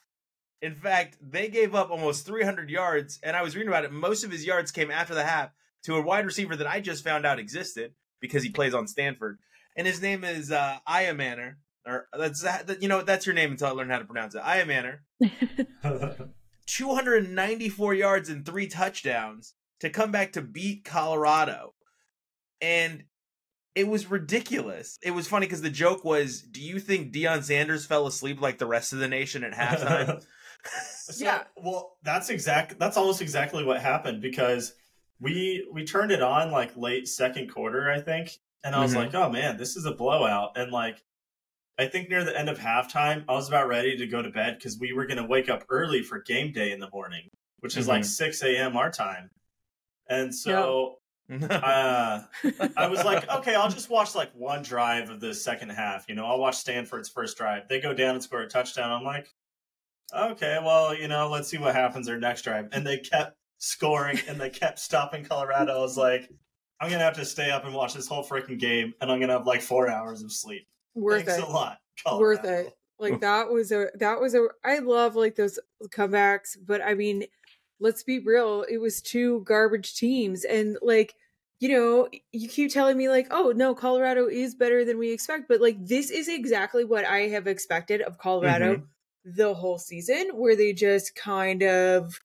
In 0.61 0.75
fact, 0.75 1.17
they 1.21 1.47
gave 1.47 1.73
up 1.73 1.89
almost 1.89 2.25
300 2.25 2.69
yards, 2.69 3.17
and 3.23 3.35
I 3.35 3.41
was 3.41 3.55
reading 3.55 3.69
about 3.69 3.85
it. 3.85 3.93
Most 3.93 4.25
of 4.25 4.31
his 4.31 4.45
yards 4.45 4.71
came 4.71 4.91
after 4.91 5.15
the 5.15 5.23
half 5.23 5.51
to 5.83 5.95
a 5.95 6.01
wide 6.01 6.25
receiver 6.25 6.57
that 6.57 6.67
I 6.67 6.81
just 6.81 7.03
found 7.03 7.25
out 7.25 7.39
existed 7.39 7.93
because 8.19 8.43
he 8.43 8.49
plays 8.49 8.73
on 8.73 8.85
Stanford, 8.85 9.39
and 9.75 9.87
his 9.87 10.01
name 10.01 10.23
is 10.23 10.51
uh, 10.51 10.77
Ayomanor. 10.87 11.55
Or 11.87 12.07
that's 12.15 12.41
that. 12.43 12.81
You 12.81 12.89
know, 12.89 13.01
that's 13.01 13.25
your 13.25 13.33
name 13.33 13.51
until 13.51 13.69
I 13.69 13.71
learn 13.71 13.89
how 13.89 13.99
to 13.99 14.05
pronounce 14.05 14.35
it. 14.35 14.43
Ayomanor. 14.43 14.99
294 16.67 17.93
yards 17.95 18.29
and 18.29 18.45
three 18.45 18.67
touchdowns 18.67 19.55
to 19.79 19.89
come 19.89 20.11
back 20.11 20.33
to 20.33 20.41
beat 20.41 20.85
Colorado. 20.85 21.73
And 22.61 23.03
it 23.75 23.87
was 23.87 24.07
ridiculous. 24.09 24.97
It 25.01 25.11
was 25.11 25.27
funny 25.27 25.45
because 25.45 25.61
the 25.61 25.69
joke 25.69 26.03
was, 26.03 26.41
do 26.41 26.61
you 26.61 26.79
think 26.79 27.13
Deion 27.13 27.43
Sanders 27.43 27.85
fell 27.85 28.07
asleep 28.07 28.41
like 28.41 28.57
the 28.57 28.65
rest 28.65 28.93
of 28.93 28.99
the 28.99 29.07
nation 29.07 29.43
at 29.43 29.53
halftime? 29.53 30.23
So, 30.93 31.23
Yeah. 31.23 31.43
Well, 31.55 31.97
that's 32.03 32.29
exact. 32.29 32.77
That's 32.79 32.97
almost 32.97 33.21
exactly 33.21 33.63
what 33.63 33.79
happened 33.81 34.21
because 34.21 34.73
we 35.21 35.65
we 35.71 35.85
turned 35.85 36.11
it 36.11 36.21
on 36.21 36.51
like 36.51 36.75
late 36.75 37.07
second 37.07 37.49
quarter, 37.49 37.89
I 37.89 38.01
think, 38.01 38.37
and 38.65 38.75
I 38.75 38.81
was 38.81 38.91
Mhm. 38.93 38.95
like, 38.97 39.15
oh 39.15 39.29
man, 39.29 39.55
this 39.55 39.77
is 39.77 39.85
a 39.85 39.93
blowout. 39.93 40.57
And 40.57 40.69
like, 40.73 41.01
I 41.77 41.87
think 41.87 42.09
near 42.09 42.25
the 42.25 42.37
end 42.37 42.49
of 42.49 42.59
halftime, 42.59 43.23
I 43.29 43.33
was 43.33 43.47
about 43.47 43.69
ready 43.69 43.95
to 43.97 44.05
go 44.07 44.21
to 44.21 44.29
bed 44.29 44.57
because 44.57 44.77
we 44.77 44.91
were 44.91 45.05
going 45.05 45.17
to 45.17 45.23
wake 45.25 45.47
up 45.47 45.63
early 45.69 46.03
for 46.03 46.19
game 46.21 46.51
day 46.51 46.71
in 46.73 46.79
the 46.81 46.89
morning, 46.89 47.29
which 47.59 47.77
is 47.77 47.87
like 47.87 48.01
Mhm. 48.01 48.05
six 48.07 48.43
a.m. 48.43 48.75
our 48.75 48.91
time. 48.91 49.29
And 50.09 50.35
so 50.35 50.97
uh, 51.29 52.21
I 52.77 52.87
was 52.87 53.03
like, 53.03 53.29
okay, 53.37 53.55
I'll 53.55 53.69
just 53.69 53.89
watch 53.89 54.15
like 54.15 54.31
one 54.33 54.63
drive 54.63 55.09
of 55.09 55.19
the 55.19 55.33
second 55.33 55.69
half. 55.69 56.05
You 56.07 56.15
know, 56.15 56.25
I'll 56.25 56.39
watch 56.39 56.55
Stanford's 56.55 57.09
first 57.09 57.37
drive. 57.37 57.67
They 57.67 57.79
go 57.79 57.93
down 57.93 58.15
and 58.15 58.23
score 58.23 58.41
a 58.41 58.47
touchdown. 58.47 58.91
I'm 58.91 59.03
like, 59.03 59.33
okay, 60.13 60.59
well, 60.63 60.95
you 60.95 61.07
know, 61.07 61.29
let's 61.29 61.47
see 61.49 61.57
what 61.57 61.75
happens 61.75 62.07
their 62.07 62.19
next 62.19 62.43
drive. 62.43 62.69
And 62.71 62.85
they 62.85 62.97
kept 62.97 63.37
scoring, 63.57 64.19
and 64.27 64.39
they 64.39 64.49
kept 64.49 64.79
stopping 64.79 65.23
Colorado. 65.23 65.77
I 65.77 65.81
was 65.81 65.97
like, 65.97 66.29
I'm 66.81 66.89
gonna 66.89 67.03
have 67.03 67.15
to 67.15 67.25
stay 67.25 67.51
up 67.51 67.65
and 67.65 67.73
watch 67.73 67.93
this 67.93 68.07
whole 68.07 68.23
freaking 68.23 68.59
game, 68.59 68.93
and 69.01 69.11
I'm 69.11 69.19
gonna 69.19 69.33
have 69.33 69.47
like 69.47 69.61
four 69.61 69.89
hours 69.89 70.23
of 70.23 70.31
sleep. 70.31 70.67
Worth 70.95 71.25
Thanks 71.25 71.43
it. 71.43 71.47
a 71.47 71.51
lot. 71.51 71.79
Worth 72.17 72.45
it. 72.45 72.73
Like 72.99 73.19
that 73.21 73.49
was 73.49 73.71
a 73.71 73.87
that 73.95 74.19
was 74.19 74.33
a 74.33 74.47
I 74.63 74.79
love 74.79 75.15
like 75.15 75.35
those 75.35 75.59
comebacks, 75.89 76.57
but 76.65 76.81
I 76.81 76.93
mean, 76.93 77.25
let's 77.79 78.03
be 78.03 78.19
real, 78.19 78.65
it 78.69 78.77
was 78.77 79.01
two 79.01 79.41
garbage 79.45 79.95
teams 79.95 80.43
and 80.45 80.77
like 80.81 81.15
you 81.61 81.67
know, 81.67 82.07
you 82.31 82.47
keep 82.47 82.71
telling 82.71 82.95
me 82.95 83.09
like, 83.09 83.27
"Oh, 83.31 83.51
no, 83.53 83.75
Colorado 83.75 84.27
is 84.27 84.55
better 84.55 84.85
than 84.85 84.97
we 84.97 85.11
expect." 85.11 85.49
But 85.49 85.59
like 85.59 85.75
this 85.85 86.09
is 86.09 86.29
exactly 86.29 86.85
what 86.85 87.03
I 87.03 87.27
have 87.27 87.47
expected 87.47 87.99
of 88.01 88.17
Colorado 88.17 88.75
Mm-hmm. 88.77 88.83
the 89.37 89.53
whole 89.53 89.77
season 89.77 90.29
where 90.35 90.55
they 90.55 90.71
just 90.71 91.15
kind 91.15 91.61
of 91.63 92.17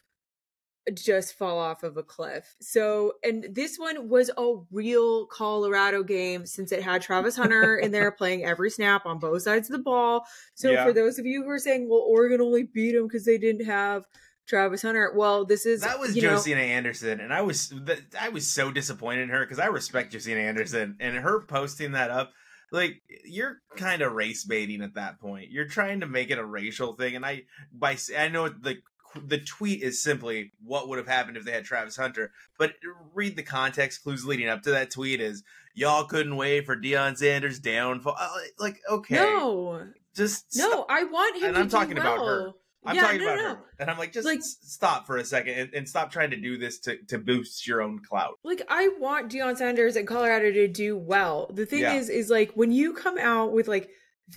just 0.92 1.34
fall 1.38 1.58
off 1.58 1.82
of 1.82 1.96
a 1.96 2.02
cliff. 2.02 2.54
So, 2.61 3.14
and 3.25 3.46
this 3.50 3.76
one 3.78 4.08
was 4.08 4.30
a 4.37 4.54
real 4.70 5.26
Colorado 5.26 6.02
game 6.02 6.44
since 6.44 6.73
it 6.73 6.82
had 6.82 7.00
Travis 7.00 7.37
Hunter 7.37 7.76
in 7.78 7.90
there 7.90 8.12
playing 8.18 8.44
every 8.44 8.70
snap 8.70 9.06
on 9.06 9.18
both 9.18 9.42
sides 9.42 9.70
of 9.70 9.76
the 9.76 9.82
ball. 9.82 10.26
So, 10.54 10.73
Yeah. 10.73 10.84
for 10.84 10.92
those 10.92 11.18
of 11.18 11.25
you 11.25 11.42
who 11.42 11.49
are 11.49 11.58
saying, 11.58 11.88
well, 11.88 12.04
Oregon 12.06 12.42
only 12.42 12.64
beat 12.64 12.92
them 12.92 13.06
because 13.08 13.25
they 13.25 13.38
didn't 13.38 13.64
have 13.64 14.04
Travis 14.47 14.83
Hunter, 14.83 15.13
well, 15.15 15.45
this 15.45 15.65
is 15.65 15.81
That 15.81 15.99
was 15.99 16.15
you 16.15 16.23
know, 16.23 16.31
Josina 16.31 16.61
Anderson, 16.61 17.21
and 17.21 17.33
I 17.33 17.43
was 17.43 17.73
I 18.21 18.29
was 18.29 18.47
so 18.47 18.71
disappointed 18.71 19.23
in 19.23 19.29
her 19.31 19.41
because 19.41 19.59
I 19.59 19.67
respect 19.67 20.13
Josina 20.13 20.41
Anderson, 20.41 20.97
and 21.01 21.17
her 21.17 21.41
posting 21.41 21.93
that 21.93 22.11
up, 22.11 22.33
like 22.71 23.03
you're 23.25 23.63
kind 23.77 24.03
of 24.03 24.13
race 24.13 24.45
baiting 24.45 24.83
at 24.83 24.95
that 24.95 25.19
point. 25.19 25.51
You're 25.51 25.69
trying 25.69 26.01
to 26.01 26.07
make 26.07 26.31
it 26.31 26.39
a 26.39 26.45
racial 26.45 26.95
thing, 26.95 27.17
and 27.17 27.25
I 27.25 27.45
by 27.73 27.97
I 28.17 28.29
know 28.29 28.49
the 28.49 28.77
the 29.23 29.39
tweet 29.39 29.83
is 29.83 30.03
simply 30.03 30.53
what 30.63 30.89
would 30.89 30.99
have 30.99 31.09
happened 31.09 31.37
if 31.37 31.45
they 31.45 31.53
had 31.53 31.65
Travis 31.65 31.97
Hunter, 31.97 32.33
but 32.59 32.75
read 33.15 33.37
the 33.37 33.43
context 33.43 34.03
clues 34.03 34.25
leading 34.25 34.49
up 34.49 34.63
to 34.63 34.73
that 34.73 34.91
tweet 34.91 35.21
is 35.21 35.43
y'all 35.75 36.05
couldn't 36.05 36.37
wait 36.37 36.67
for 36.67 36.77
Deion 36.77 37.17
Sanders 37.17 37.59
downfall. 37.61 38.17
Uh, 38.19 38.29
Like 38.59 38.81
okay, 38.91 39.15
No, 39.15 39.87
just 40.15 40.47
no, 40.57 40.69
stop. 40.69 40.87
I 40.89 41.05
want 41.05 41.37
him 41.37 41.45
And 41.45 41.55
to 41.55 41.61
I'm 41.61 41.69
talking 41.69 41.99
about 41.99 42.19
her. 42.19 42.53
I'm 42.87 42.97
Yeah, 42.97 43.03
talking 43.03 43.19
no, 43.21 43.25
about 43.25 43.37
no. 43.37 43.49
her, 43.55 43.59
and 43.79 43.91
I'm 43.91 43.99
like, 43.99 44.12
just 44.12 44.26
Like- 44.26 44.41
s- 44.41 44.59
stop 44.62 45.07
for 45.07 45.17
a 45.17 45.25
second 45.25 45.55
and, 45.59 45.75
and 45.75 45.88
stop 45.88 46.11
trying 46.12 46.31
to 46.31 46.37
do 46.37 46.59
this 46.59 46.79
to, 46.81 46.99
to 47.09 47.19
boost 47.19 47.67
your 47.67 47.81
own 47.83 48.00
clout. 48.00 48.38
like 48.45 48.62
I 48.69 48.88
want 48.99 49.31
Deion 49.33 49.57
Sanders 49.57 49.97
and 49.97 50.07
Colorado 50.07 50.53
to 50.53 50.69
do 50.69 50.97
well. 50.97 51.50
The 51.55 51.64
thing 51.67 51.81
Yeah. 51.81 51.95
is, 51.95 52.11
is 52.11 52.29
like 52.31 52.53
when 52.55 52.73
you 52.73 52.93
come 52.93 53.17
out 53.19 53.53
with 53.53 53.69
like 53.69 53.88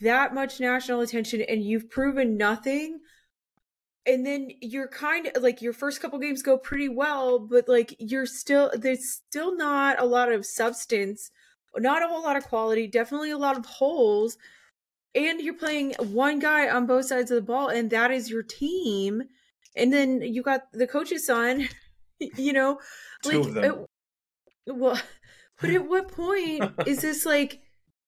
that 0.01 0.33
much 0.33 0.59
national 0.59 1.01
attention 1.01 1.41
and 1.41 1.61
you've 1.63 1.89
proven 1.89 2.37
nothing, 2.37 2.99
and 4.05 4.25
then 4.25 4.49
you're 4.61 4.87
kind 4.87 5.27
of 5.35 5.43
like 5.43 5.61
your 5.61 5.73
first 5.73 5.99
couple 6.01 6.17
games 6.19 6.41
go 6.41 6.57
pretty 6.57 6.87
well, 6.87 7.39
but 7.39 7.67
like 7.67 7.95
you're 7.99 8.25
still 8.25 8.71
there's 8.73 9.11
still 9.13 9.55
not 9.57 9.99
a 9.99 10.05
lot 10.05 10.31
of 10.31 10.45
substance, 10.45 11.29
not 11.75 12.01
a 12.01 12.07
whole 12.07 12.23
lot 12.23 12.37
of 12.37 12.45
quality, 12.45 12.87
definitely 12.87 13.31
a 13.31 13.37
lot 13.37 13.57
of 13.57 13.65
holes. 13.65 14.37
And 15.15 15.41
you're 15.41 15.53
playing 15.55 15.93
one 15.99 16.39
guy 16.39 16.69
on 16.69 16.85
both 16.85 17.05
sides 17.05 17.31
of 17.31 17.35
the 17.35 17.41
ball, 17.41 17.69
and 17.69 17.89
that 17.89 18.11
is 18.11 18.29
your 18.29 18.43
team. 18.43 19.23
And 19.75 19.91
then 19.91 20.21
you 20.21 20.43
got 20.43 20.71
the 20.73 20.87
coach's 20.87 21.25
son, 21.25 21.67
you 22.19 22.53
know, 22.53 22.79
Two 23.23 23.41
of 23.41 23.53
them. 23.53 23.63
at- 23.63 24.75
well, 24.75 24.99
but 25.61 25.69
at 25.71 25.87
what 25.87 26.09
point 26.11 26.71
is 26.85 27.01
this 27.01 27.25
like? 27.25 27.61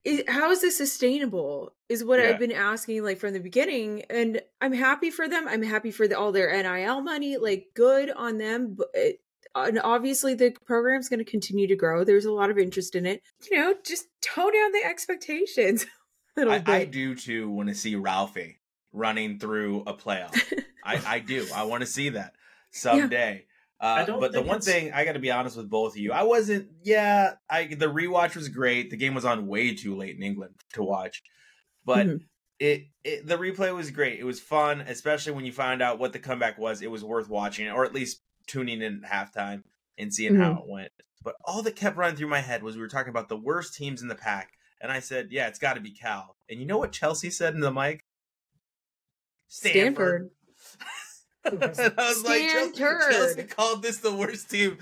Is, 0.06 0.24
how 0.28 0.50
is 0.52 0.62
this 0.62 0.78
sustainable? 0.78 1.74
Is 1.90 2.04
what 2.06 2.20
Yeah. 2.20 2.30
I've 2.30 2.40
been 2.40 2.52
asking 2.54 3.04
like 3.04 3.18
from 3.20 3.34
the 3.34 3.40
beginning, 3.40 4.04
and 4.10 4.42
I'm 4.62 4.74
happy 4.74 5.10
for 5.10 5.28
them. 5.28 5.48
I'm 5.48 5.64
happy 5.64 5.92
for 5.92 6.08
the, 6.08 6.18
all 6.18 6.32
their 6.32 6.52
NIL 6.52 7.02
money. 7.02 7.38
Like, 7.38 7.68
good 7.76 8.10
on 8.12 8.38
them. 8.38 8.76
But 8.78 8.88
it, 8.94 9.20
and 9.56 9.80
obviously, 9.84 10.36
the 10.36 10.52
program's 10.66 11.10
going 11.10 11.20
to 11.24 11.30
continue 11.30 11.68
to 11.68 11.76
grow. 11.76 12.04
There's 12.04 12.26
a 12.26 12.32
lot 12.32 12.50
of 12.52 12.58
interest 12.58 12.96
in 12.96 13.06
it. 13.06 13.22
You 13.52 13.58
know, 13.58 13.74
just 13.84 14.06
tone 14.22 14.54
down 14.54 14.72
the 14.72 14.86
expectations 14.86 15.86
I. 16.48 16.64
I 16.68 16.86
do 16.86 17.16
too 17.16 17.50
want 17.50 17.70
to 17.70 17.76
see 17.76 17.96
Ralphie 17.96 18.58
running 18.94 19.40
through 19.40 19.82
a 19.88 19.94
playoff. 19.94 20.36
I, 20.84 21.02
I 21.06 21.20
do. 21.20 21.46
I 21.54 21.64
want 21.64 21.82
to 21.82 21.88
see 21.88 22.10
that 22.10 22.34
someday. 22.72 23.46
I 23.82 24.02
Uh, 24.02 24.20
but 24.20 24.32
the 24.34 24.42
one 24.42 24.58
it's- 24.58 24.66
thing 24.66 24.92
I 24.94 25.06
got 25.06 25.14
to 25.14 25.20
be 25.20 25.32
honest 25.32 25.56
with 25.58 25.70
both 25.70 25.94
of 25.94 25.98
you, 25.98 26.12
I 26.12 26.24
wasn't. 26.24 26.70
Yeah, 26.84 27.34
I 27.50 27.66
the 27.66 27.88
rewatch 27.88 28.36
was 28.36 28.50
great. 28.50 28.90
The 28.90 28.98
game 28.98 29.14
was 29.14 29.26
on 29.26 29.48
way 29.48 29.74
too 29.76 29.96
late 29.96 30.16
in 30.18 30.24
England 30.24 30.56
to 30.74 30.84
watch, 30.84 31.24
but 31.86 32.08
Mhm. 32.08 32.20
it, 32.60 32.88
it 33.04 33.26
the 33.28 33.38
replay 33.38 33.74
was 33.74 33.90
great. 33.92 34.20
It 34.20 34.26
was 34.26 34.40
fun, 34.40 34.82
especially 34.82 35.32
when 35.34 35.46
you 35.46 35.52
found 35.54 35.82
out 35.82 35.98
what 36.00 36.12
the 36.14 36.20
comeback 36.20 36.58
was. 36.58 36.82
It 36.82 36.92
was 36.92 37.04
worth 37.06 37.30
watching, 37.30 37.70
or 37.70 37.86
at 37.86 37.94
least 37.94 38.22
tuning 38.48 38.82
in 38.82 39.04
at 39.06 39.12
halftime 39.34 39.64
and 39.98 40.14
seeing 40.14 40.36
how 40.36 40.50
Mm-hmm. 40.52 40.60
it 40.60 40.68
went. 40.68 40.92
But 41.24 41.36
all 41.46 41.62
that 41.64 41.76
kept 41.76 41.96
running 41.98 42.16
through 42.18 42.30
my 42.30 42.40
head 42.42 42.64
was 42.64 42.76
we 42.76 42.82
were 42.82 42.88
talking 42.88 43.10
about 43.12 43.30
the 43.30 43.38
worst 43.38 43.76
teams 43.76 44.02
in 44.02 44.08
the 44.10 44.16
pack, 44.16 44.52
and 44.82 44.92
I 44.92 45.00
said, 45.00 45.30
"Yeah, 45.32 45.48
it's 45.48 45.60
got 45.60 45.74
to 45.74 45.82
be 45.82 45.92
Cal." 45.92 46.36
And 46.50 46.60
you 46.60 46.66
know 46.66 46.78
what 46.78 46.92
Chelsea 46.92 47.30
said 47.30 47.54
in 47.54 47.60
the 47.62 47.72
mic? 47.72 48.06
Stanford. 49.48 50.30
and 51.46 51.64
I 51.64 51.68
was 52.10 52.24
like, 52.24 52.42
Chelsea, 52.52 52.74
Chelsea 52.78 53.44
called 53.44 53.82
this 53.82 53.98
the 53.98 54.14
worst 54.14 54.50
team 54.52 54.78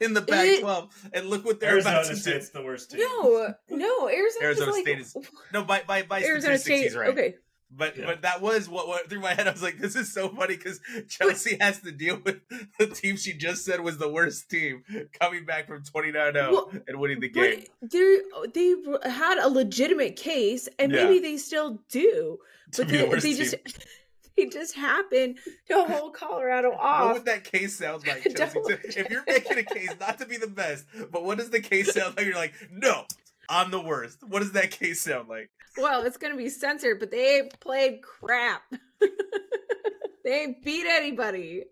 in 0.00 0.14
the 0.14 0.20
It- 0.20 0.28
Pac-12, 0.62 0.90
and 1.12 1.26
look 1.30 1.44
what 1.44 1.60
they're 1.60 1.78
about 1.78 2.06
Arizona 2.06 2.38
to 2.40 2.46
do. 2.46 2.52
The 2.52 2.62
worst 2.64 2.90
team. 2.90 3.00
No, 3.00 3.54
no, 3.70 4.08
Arizona. 4.08 4.44
Arizona 4.44 4.70
like, 4.72 4.82
State 4.82 4.98
is- 5.00 5.16
No, 5.52 5.64
by 5.64 5.82
by 5.86 6.02
by 6.02 6.22
Arizona 6.22 6.58
statistics, 6.58 6.64
State. 6.64 6.82
he's 6.84 6.96
right. 6.96 7.08
Okay, 7.10 7.34
But 7.70 7.96
Yeah. 7.96 8.06
but 8.06 8.22
that 8.22 8.40
was 8.40 8.68
what 8.68 8.88
went 8.88 9.08
through 9.10 9.20
my 9.20 9.34
head. 9.34 9.48
I 9.48 9.52
was 9.52 9.62
like, 9.62 9.78
this 9.78 9.96
is 9.96 10.12
so 10.12 10.28
funny 10.28 10.56
because 10.56 10.80
Chelsea 11.08 11.56
has 11.60 11.80
to 11.80 11.90
deal 11.90 12.20
with 12.24 12.40
the 12.78 12.86
team 12.86 13.16
she 13.16 13.32
just 13.32 13.64
said 13.64 13.80
was 13.80 13.98
the 13.98 14.08
worst 14.08 14.48
team 14.50 14.84
coming 15.18 15.44
back 15.44 15.66
from 15.66 15.82
29-0 15.82 16.82
and 16.86 17.00
winning 17.00 17.20
the 17.20 17.28
game. 17.28 17.64
They 17.82 18.20
they 18.54 18.74
had 19.04 19.38
a 19.38 19.48
legitimate 19.48 20.16
case, 20.16 20.68
and 20.78 20.92
Yeah. 20.92 21.04
maybe 21.04 21.18
they 21.20 21.36
still 21.36 21.80
do. 21.88 22.38
to 22.72 22.82
But 22.84 22.88
they, 22.88 23.06
the 23.08 23.16
they 23.20 23.34
just 23.34 23.54
they 24.36 24.46
just 24.46 24.74
happen 24.74 25.36
to 25.68 25.84
hold 25.84 26.14
Colorado 26.14 26.72
off. 26.72 27.04
What 27.06 27.14
would 27.14 27.24
that 27.26 27.44
case 27.44 27.78
sound 27.78 28.06
like, 28.06 28.22
Chelsea? 28.36 28.58
if 28.68 29.10
you're 29.10 29.24
making 29.26 29.58
a 29.58 29.62
case 29.62 29.90
not 29.98 30.18
to 30.18 30.26
be 30.26 30.36
the 30.36 30.48
best, 30.48 30.84
but 31.10 31.24
what 31.24 31.38
does 31.38 31.50
the 31.50 31.60
case 31.60 31.92
sound 31.94 32.16
like? 32.16 32.26
You're 32.26 32.34
like, 32.36 32.54
no, 32.70 33.04
I'm 33.48 33.70
the 33.70 33.80
worst. 33.80 34.18
What 34.26 34.40
does 34.40 34.52
that 34.52 34.70
case 34.78 35.00
sound 35.02 35.28
like? 35.28 35.50
Well, 35.76 36.02
it's 36.04 36.16
gonna 36.16 36.36
be 36.36 36.48
censored, 36.48 37.00
but 37.00 37.10
they 37.10 37.50
played 37.60 38.00
crap. 38.02 38.62
they 40.24 40.56
beat 40.64 40.86
anybody. 40.86 41.64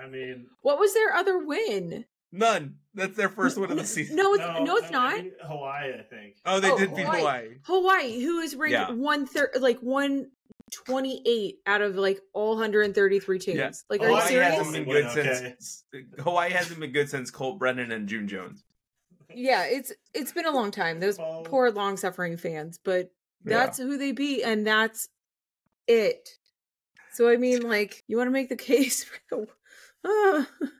I 0.00 0.06
mean, 0.08 0.46
What 0.62 0.78
was 0.78 0.94
their 0.94 1.12
other 1.14 1.38
win? 1.38 2.04
None. 2.32 2.76
That's 2.94 3.16
their 3.16 3.28
first 3.28 3.58
win 3.58 3.70
of 3.70 3.76
the 3.76 3.84
season. 3.84 4.16
No, 4.16 4.34
it's 4.34 4.42
no, 4.42 4.76
it's 4.76 4.88
I 4.88 4.90
not. 4.90 5.16
mean, 5.16 5.32
Hawaii, 5.42 5.92
I 5.98 6.02
think. 6.02 6.36
Oh, 6.46 6.60
they 6.60 6.70
Oh, 6.70 6.78
did 6.78 6.94
beat 6.94 7.04
Hawaii. 7.04 7.20
Hawaii. 7.20 7.48
Hawaii, 7.64 8.20
who 8.22 8.38
is 8.40 8.54
ranked 8.56 8.72
Yeah. 8.72 8.90
one 8.92 9.26
third, 9.26 9.50
like 9.60 9.78
one 9.80 10.30
twenty 10.70 11.22
eight 11.26 11.56
out 11.66 11.82
of 11.82 11.96
like 11.96 12.20
all 12.32 12.56
hundred 12.56 12.82
and 12.82 12.94
thirty 12.94 13.18
three 13.20 13.38
teams. 13.40 13.58
Yeah. 13.58 13.70
Like, 13.88 14.00
are 14.00 14.10
you 14.10 14.16
Hawaii 14.16 14.32
Hawaii 14.32 14.50
serious? 14.50 14.54
hasn't 14.58 14.72
been 14.72 14.84
good 14.84 15.04
okay. 15.06 15.34
since 15.34 15.84
Hawaii 16.20 16.50
hasn't 16.50 16.80
been 16.80 16.92
good 16.92 17.10
since 17.10 17.30
Colt 17.30 17.58
Brennan 17.58 17.90
and 17.92 18.08
June 18.08 18.28
Jones. 18.28 18.64
Yeah, 19.32 19.64
it's 19.64 19.92
it's 20.14 20.32
been 20.32 20.46
a 20.46 20.50
long 20.50 20.70
time. 20.70 21.00
Those 21.00 21.18
Well- 21.18 21.42
poor 21.44 21.70
long 21.70 21.96
suffering 21.96 22.36
fans, 22.36 22.78
but 22.82 23.10
that's 23.44 23.78
who 23.78 23.96
they 23.96 24.12
beat, 24.12 24.42
and 24.42 24.66
that's 24.66 25.08
it. 25.86 26.38
So 27.12 27.28
I 27.28 27.36
mean, 27.36 27.62
like, 27.62 28.04
you 28.06 28.16
want 28.16 28.28
to 28.28 28.32
make 28.32 28.48
the 28.48 28.56
case 28.72 29.04
for 29.04 29.46
the. 30.04 30.46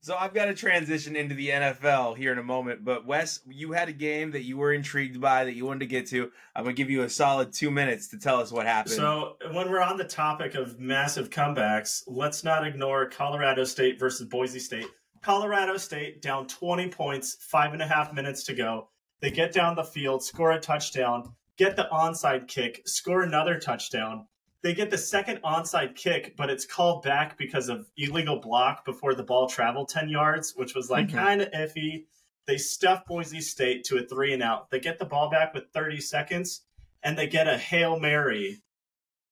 So 0.00 0.16
I've 0.16 0.32
got 0.32 0.46
to 0.46 0.54
transition 0.54 1.16
into 1.16 1.34
the 1.34 1.50
NFL 1.50 2.16
here 2.16 2.32
in 2.32 2.38
a 2.38 2.42
moment. 2.42 2.82
But 2.82 3.04
Wes, 3.04 3.40
you 3.46 3.72
had 3.72 3.90
a 3.90 3.92
game 3.92 4.30
that 4.30 4.42
you 4.42 4.56
were 4.56 4.72
intrigued 4.72 5.20
by 5.20 5.44
that 5.44 5.54
you 5.54 5.66
wanted 5.66 5.80
to 5.80 5.86
get 5.86 6.06
to. 6.06 6.30
I'm 6.56 6.64
gonna 6.64 6.72
give 6.72 6.88
you 6.88 7.02
a 7.02 7.10
solid 7.10 7.52
two 7.52 7.70
minutes 7.70 8.08
to 8.08 8.18
tell 8.18 8.40
us 8.40 8.50
what 8.50 8.64
happened. 8.64 8.94
So, 8.94 9.36
when 9.50 9.68
we're 9.68 9.82
on 9.82 9.98
the 9.98 10.04
topic 10.04 10.54
of 10.54 10.80
massive 10.80 11.28
comebacks, 11.28 12.04
let's 12.06 12.42
not 12.42 12.66
ignore 12.66 13.04
Colorado 13.10 13.64
State 13.64 13.98
versus 13.98 14.26
Boise 14.26 14.60
State. 14.60 14.86
Colorado 15.22 15.76
State 15.76 16.22
down 16.22 16.46
20 16.46 16.88
points, 16.90 17.36
five 17.40 17.72
and 17.72 17.82
a 17.82 17.86
half 17.86 18.12
minutes 18.12 18.44
to 18.44 18.54
go. 18.54 18.88
They 19.20 19.30
get 19.30 19.52
down 19.52 19.74
the 19.74 19.84
field, 19.84 20.22
score 20.22 20.52
a 20.52 20.60
touchdown, 20.60 21.34
get 21.56 21.76
the 21.76 21.88
onside 21.92 22.46
kick, 22.48 22.82
score 22.86 23.22
another 23.22 23.58
touchdown. 23.58 24.26
They 24.62 24.74
get 24.74 24.90
the 24.90 24.98
second 24.98 25.40
onside 25.42 25.94
kick, 25.94 26.36
but 26.36 26.50
it's 26.50 26.66
called 26.66 27.02
back 27.02 27.38
because 27.38 27.68
of 27.68 27.88
illegal 27.96 28.40
block 28.40 28.84
before 28.84 29.14
the 29.14 29.22
ball 29.22 29.48
traveled 29.48 29.88
10 29.88 30.08
yards, 30.08 30.54
which 30.56 30.74
was 30.74 30.90
like 30.90 31.08
Mhm. 31.08 31.12
kind 31.14 31.40
of 31.42 31.50
iffy. 31.52 32.06
They 32.46 32.58
stuff 32.58 33.04
Boise 33.06 33.40
State 33.40 33.84
to 33.84 33.98
a 33.98 34.02
three 34.02 34.32
and 34.32 34.42
out. 34.42 34.70
They 34.70 34.80
get 34.80 34.98
the 34.98 35.04
ball 35.04 35.28
back 35.30 35.52
with 35.54 35.70
30 35.72 36.00
seconds, 36.00 36.62
and 37.02 37.16
they 37.16 37.26
get 37.26 37.46
a 37.46 37.56
Hail 37.58 37.98
Mary 38.00 38.62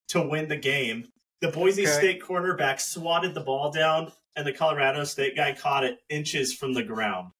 to 0.09 0.21
win 0.23 0.49
the 0.49 0.57
game. 0.57 1.09
The 1.41 1.49
Boise 1.49 1.83
Okay. 1.87 1.93
State 1.93 2.23
quarterback 2.23 2.79
swatted 2.81 3.35
the 3.35 3.41
ball 3.41 3.71
down, 3.71 4.13
and 4.37 4.47
the 4.47 4.53
Colorado 4.53 5.05
State 5.05 5.35
guy 5.37 5.53
caught 5.53 5.85
it 5.85 5.99
inches 6.09 6.55
from 6.55 6.75
the 6.75 6.83
ground. 6.83 7.33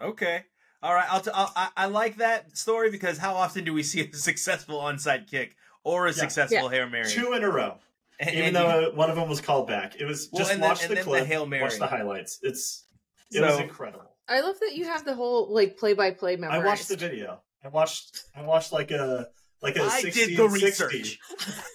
okay, 0.00 0.44
all 0.82 0.94
right. 0.94 1.06
I'll 1.10 1.20
t- 1.20 1.30
I'll, 1.34 1.52
I 1.56 1.68
I 1.76 1.86
like 1.86 2.16
that 2.16 2.56
story 2.56 2.90
because 2.90 3.18
how 3.18 3.34
often 3.34 3.64
do 3.64 3.72
we 3.72 3.82
see 3.82 4.00
a 4.00 4.12
successful 4.16 4.78
onside 4.80 5.28
kick 5.28 5.56
or 5.84 6.06
a 6.06 6.10
Yeah. 6.10 6.14
successful 6.14 6.68
hail 6.68 6.88
mary? 6.88 7.08
Two 7.10 7.32
in 7.32 7.42
a 7.42 7.50
row. 7.50 7.78
And- 8.18 8.30
Even 8.30 8.44
and 8.46 8.56
though 8.56 8.88
uh, 8.88 8.94
one 8.94 9.10
of 9.10 9.16
them 9.16 9.28
was 9.28 9.40
called 9.42 9.66
back, 9.68 9.96
it 10.00 10.04
was 10.06 10.28
just 10.28 10.50
and 10.52 10.62
then- 10.62 10.70
watch 10.70 10.82
and 10.82 10.90
the 10.90 10.94
then 10.96 11.04
the 11.04 11.10
clip, 11.10 11.26
Hail 11.26 11.44
Mary. 11.46 11.62
watch 11.62 11.78
the 11.78 11.86
highlights. 11.86 12.38
It's 12.42 12.84
it 13.30 13.38
So- 13.40 13.46
was 13.46 13.58
incredible. 13.60 14.12
I 14.28 14.40
love 14.40 14.58
that 14.60 14.74
you 14.74 14.84
have 14.86 15.04
the 15.04 15.14
whole 15.14 15.52
like 15.52 15.76
play 15.76 15.92
by 15.94 16.10
play 16.12 16.36
I 16.42 16.58
watched 16.58 16.88
the 16.88 16.96
video. 16.96 17.40
I 17.64 17.68
watched 17.68 18.24
I 18.34 18.42
watched 18.42 18.72
like 18.72 18.90
a 18.90 19.28
like 19.66 19.76
a 19.76 19.82
I 19.82 20.00
60 20.00 20.26
did 20.26 20.38
the 20.38 20.44
and 20.44 20.52
60. 20.52 20.66
research. 20.66 21.18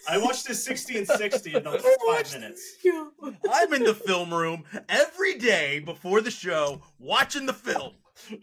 I 0.10 0.18
watched 0.18 0.50
a 0.50 0.56
60 0.56 0.98
and 1.00 1.08
60 1.08 1.56
in 1.56 1.64
like 1.64 1.82
five 2.08 2.34
minutes. 2.34 2.78
Yeah. 2.84 3.08
I'm 3.52 3.74
in 3.74 3.84
the 3.84 3.94
film 3.94 4.34
room 4.34 4.64
every 4.88 5.38
day 5.38 5.80
before 5.80 6.22
the 6.22 6.32
show 6.32 6.82
watching 7.00 7.46
the 7.46 7.54
film. 7.54 7.94
No, 8.30 8.38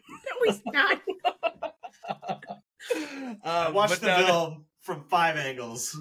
he's 0.45 0.61
not. 0.67 1.00
I 2.05 2.38
Um, 3.67 3.75
watched 3.75 3.90
but 3.90 4.00
the 4.00 4.21
no, 4.21 4.26
film 4.26 4.64
from 4.83 5.05
five 5.05 5.37
angles. 5.37 5.97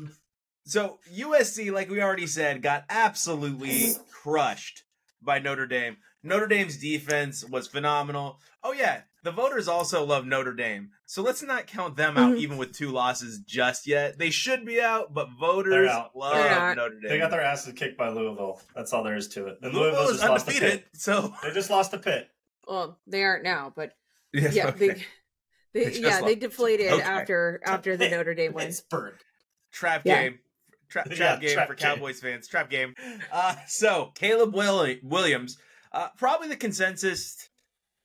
So 0.65 0.99
USC, 1.13 1.71
like 1.71 1.89
we 1.89 2.01
already 2.01 2.27
said, 2.27 2.61
got 2.61 2.83
absolutely 2.89 3.93
crushed 4.11 4.83
by 5.21 5.39
Notre 5.39 5.67
Dame. 5.67 5.97
Notre 6.23 6.47
Dame's 6.47 6.77
defense 6.77 7.43
was 7.45 7.67
phenomenal. 7.67 8.39
Oh 8.63 8.73
yeah, 8.73 9.01
the 9.23 9.31
voters 9.31 9.67
also 9.67 10.03
love 10.05 10.25
Notre 10.25 10.53
Dame. 10.53 10.89
So 11.05 11.21
let's 11.21 11.41
not 11.43 11.67
count 11.67 11.95
them 11.95 12.17
out 12.17 12.33
Mhm. 12.35 12.39
even 12.39 12.57
with 12.57 12.73
two 12.73 12.89
losses 12.91 13.39
just 13.39 13.87
yet. 13.87 14.17
They 14.17 14.29
should 14.29 14.65
be 14.65 14.81
out, 14.81 15.13
but 15.13 15.29
voters 15.39 15.89
out. 15.89 16.15
love 16.15 16.75
Notre 16.75 16.99
Dame. 16.99 17.09
They 17.09 17.17
got 17.17 17.31
their 17.31 17.41
asses 17.41 17.73
kicked 17.73 17.97
by 17.97 18.09
Louisville. 18.09 18.61
That's 18.75 18.91
all 18.93 19.03
there 19.03 19.15
is 19.15 19.27
to 19.29 19.47
it. 19.47 19.59
And 19.61 19.73
Louisville 19.73 20.03
Louisville 20.05 20.15
is 20.15 20.19
just 20.19 20.29
lost 20.29 20.45
the 20.47 20.51
Pitt. 20.53 20.87
so 20.93 21.33
They 21.43 21.51
just 21.53 21.69
lost 21.69 21.91
the 21.91 21.99
Pitt. 21.99 22.29
Well, 22.67 22.99
they 23.07 23.23
aren't 23.23 23.43
now, 23.43 23.71
but 23.75 23.93
Yes, 24.33 24.53
yeah, 24.55 24.67
okay. 24.69 24.87
they, 24.87 25.05
They 25.73 25.83
they 25.85 25.89
just 25.91 26.01
yeah 26.01 26.21
they 26.21 26.35
deflated 26.35 26.91
Okay. 26.91 27.01
after 27.03 27.61
after 27.63 27.95
the 27.95 28.09
Notre 28.09 28.33
Dame 28.33 28.53
win. 28.53 28.67
Pittsburgh. 28.67 29.15
trap 29.71 30.01
Yeah. 30.05 30.23
game. 30.23 30.39
Tra- 30.89 31.07
trap 31.09 31.41
Yeah, 31.41 31.47
game 31.47 31.55
trap 31.55 31.67
for 31.67 31.75
game. 31.75 31.95
Cowboys 31.95 32.19
fans. 32.19 32.47
Trap 32.47 32.69
game. 32.69 32.93
Uh, 33.31 33.55
so 33.67 34.11
Caleb 34.15 34.53
Will- 34.53 34.95
Williams, 35.03 35.57
uh, 35.91 36.09
probably 36.17 36.47
the 36.47 36.55
consensus 36.55 37.49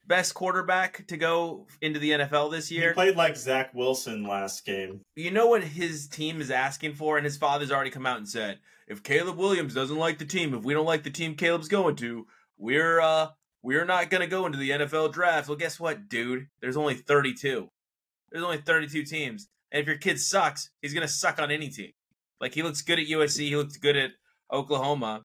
best 0.06 0.34
quarterback 0.34 1.06
to 1.06 1.16
go 1.16 1.66
into 1.80 1.98
the 2.00 2.10
NFL 2.10 2.50
this 2.50 2.70
year. 2.70 2.88
He 2.88 2.94
played 2.94 3.16
like 3.16 3.36
Zach 3.36 3.72
Wilson 3.72 4.24
last 4.24 4.64
game. 4.64 5.00
You 5.14 5.30
know 5.30 5.46
what 5.46 5.62
his 5.62 6.08
team 6.08 6.40
is 6.40 6.50
asking 6.50 6.94
for, 6.94 7.16
and 7.16 7.24
his 7.24 7.36
father's 7.36 7.70
already 7.70 7.90
come 7.90 8.06
out 8.06 8.16
and 8.18 8.28
said, 8.28 8.58
if 8.88 9.02
Caleb 9.02 9.36
Williams 9.38 9.74
doesn't 9.74 9.96
like 9.96 10.18
the 10.18 10.24
team, 10.24 10.54
if 10.54 10.64
we 10.64 10.74
don't 10.74 10.86
like 10.86 11.04
the 11.04 11.10
team 11.10 11.34
Caleb's 11.36 11.68
going 11.68 11.96
to, 11.96 12.26
we're 12.58 13.00
uh 13.00 13.28
we're 13.62 13.84
not 13.84 14.10
gonna 14.10 14.26
go 14.26 14.44
into 14.44 14.58
the 14.58 14.70
NFL 14.70 15.12
draft. 15.12 15.48
Well, 15.48 15.56
guess 15.56 15.78
what, 15.78 16.08
dude? 16.08 16.48
There's 16.60 16.76
only 16.76 16.94
32. 16.94 17.68
There's 18.30 18.44
only 18.44 18.58
32 18.58 19.04
teams, 19.04 19.48
and 19.70 19.80
if 19.80 19.86
your 19.86 19.96
kid 19.98 20.18
sucks, 20.20 20.70
he's 20.82 20.92
gonna 20.94 21.08
suck 21.08 21.40
on 21.40 21.50
any 21.52 21.68
team. 21.68 21.92
Like 22.42 22.54
he 22.54 22.62
looks 22.64 22.82
good 22.82 22.98
at 22.98 23.06
USC, 23.06 23.38
he 23.38 23.56
looks 23.56 23.76
good 23.76 23.96
at 23.96 24.10
Oklahoma, 24.52 25.22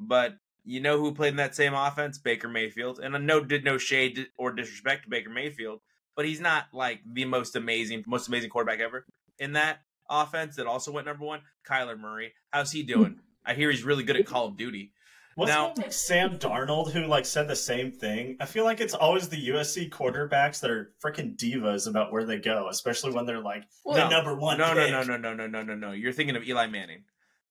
but 0.00 0.34
you 0.64 0.80
know 0.80 0.98
who 0.98 1.14
played 1.14 1.30
in 1.30 1.36
that 1.36 1.54
same 1.54 1.74
offense? 1.74 2.18
Baker 2.18 2.48
Mayfield. 2.48 2.98
And 2.98 3.14
I 3.14 3.20
know 3.20 3.40
did 3.40 3.64
no 3.64 3.78
shade 3.78 4.26
or 4.36 4.50
disrespect 4.50 5.04
to 5.04 5.08
Baker 5.08 5.30
Mayfield, 5.30 5.80
but 6.16 6.26
he's 6.26 6.40
not 6.40 6.64
like 6.72 7.00
the 7.10 7.24
most 7.24 7.54
amazing, 7.54 8.02
most 8.08 8.26
amazing 8.26 8.50
quarterback 8.50 8.80
ever 8.80 9.06
in 9.38 9.52
that 9.52 9.78
offense 10.10 10.56
that 10.56 10.66
also 10.66 10.90
went 10.90 11.06
number 11.06 11.24
one. 11.24 11.42
Kyler 11.64 11.98
Murray, 11.98 12.32
how's 12.50 12.72
he 12.72 12.82
doing? 12.82 13.20
I 13.44 13.54
hear 13.54 13.70
he's 13.70 13.84
really 13.84 14.02
good 14.02 14.16
at 14.16 14.26
Call 14.26 14.46
of 14.46 14.56
Duty. 14.56 14.90
Wasn't 15.36 15.54
Now- 15.58 15.70
it 15.72 15.78
like 15.78 15.92
Sam 15.92 16.38
Darnold 16.38 16.92
who 16.92 17.04
like 17.06 17.26
said 17.26 17.46
the 17.46 17.56
same 17.56 17.92
thing? 17.92 18.38
I 18.40 18.46
feel 18.46 18.64
like 18.64 18.80
it's 18.80 18.94
always 18.94 19.28
the 19.28 19.48
USC 19.48 19.90
quarterbacks 19.90 20.60
that 20.60 20.70
are 20.70 20.94
freaking 21.04 21.36
divas 21.36 21.86
about 21.86 22.10
where 22.10 22.24
they 22.24 22.38
go, 22.38 22.68
especially 22.70 23.12
when 23.12 23.26
they're 23.26 23.42
like 23.42 23.64
Well, 23.84 23.96
the 23.96 24.04
no, 24.08 24.10
number 24.16 24.34
one. 24.34 24.56
No, 24.56 24.72
no, 24.72 24.82
pick. 24.84 24.90
no, 24.92 25.02
no, 25.02 25.16
no, 25.18 25.34
no, 25.34 25.46
no, 25.46 25.62
no, 25.62 25.74
no. 25.74 25.92
You're 25.92 26.12
thinking 26.12 26.36
of 26.36 26.42
Eli 26.48 26.66
Manning. 26.68 27.04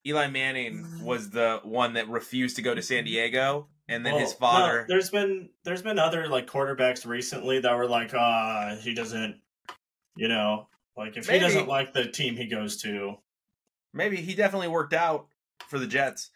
Eli 0.08 0.28
Manning 0.28 1.04
was 1.04 1.30
the 1.30 1.60
one 1.64 1.94
that 1.94 2.10
refused 2.10 2.56
to 2.56 2.62
go 2.64 2.74
to 2.76 2.82
San 2.82 3.04
Diego, 3.06 3.68
and 3.88 4.04
then 4.06 4.14
Well, 4.14 4.22
his 4.24 4.34
father. 4.34 4.82
no, 4.82 4.86
there's 4.88 5.10
been 5.12 5.50
there's 5.64 5.82
been 5.84 6.00
other 6.00 6.28
like 6.28 6.48
quarterbacks 6.48 7.06
recently 7.06 7.60
that 7.60 7.76
were 7.76 7.88
like, 7.88 8.14
ah, 8.16 8.76
he 8.82 8.94
doesn't, 8.96 9.40
you 10.16 10.28
know, 10.28 10.68
like 10.98 11.18
if 11.18 11.28
Maybe. 11.28 11.40
he 11.40 11.46
doesn't 11.46 11.68
like 11.68 11.94
the 11.94 12.06
team 12.08 12.36
he 12.36 12.48
goes 12.48 12.82
to, 12.84 13.16
maybe 13.94 14.18
he 14.18 14.34
definitely 14.34 14.68
worked 14.70 14.94
out 14.94 15.28
for 15.68 15.78
the 15.80 15.88
Jets, 15.88 16.30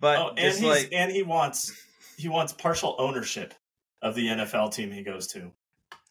but 0.00 0.18
oh, 0.18 0.28
and 0.30 0.38
he's 0.54 0.62
like 0.62 0.88
and 0.92 1.12
he 1.12 1.22
wants 1.22 1.72
he 2.16 2.28
wants 2.28 2.52
partial 2.52 2.96
ownership 2.98 3.54
of 4.02 4.14
the 4.14 4.26
NFL 4.28 4.72
team 4.74 4.90
he 4.90 5.02
goes 5.02 5.26
to. 5.28 5.52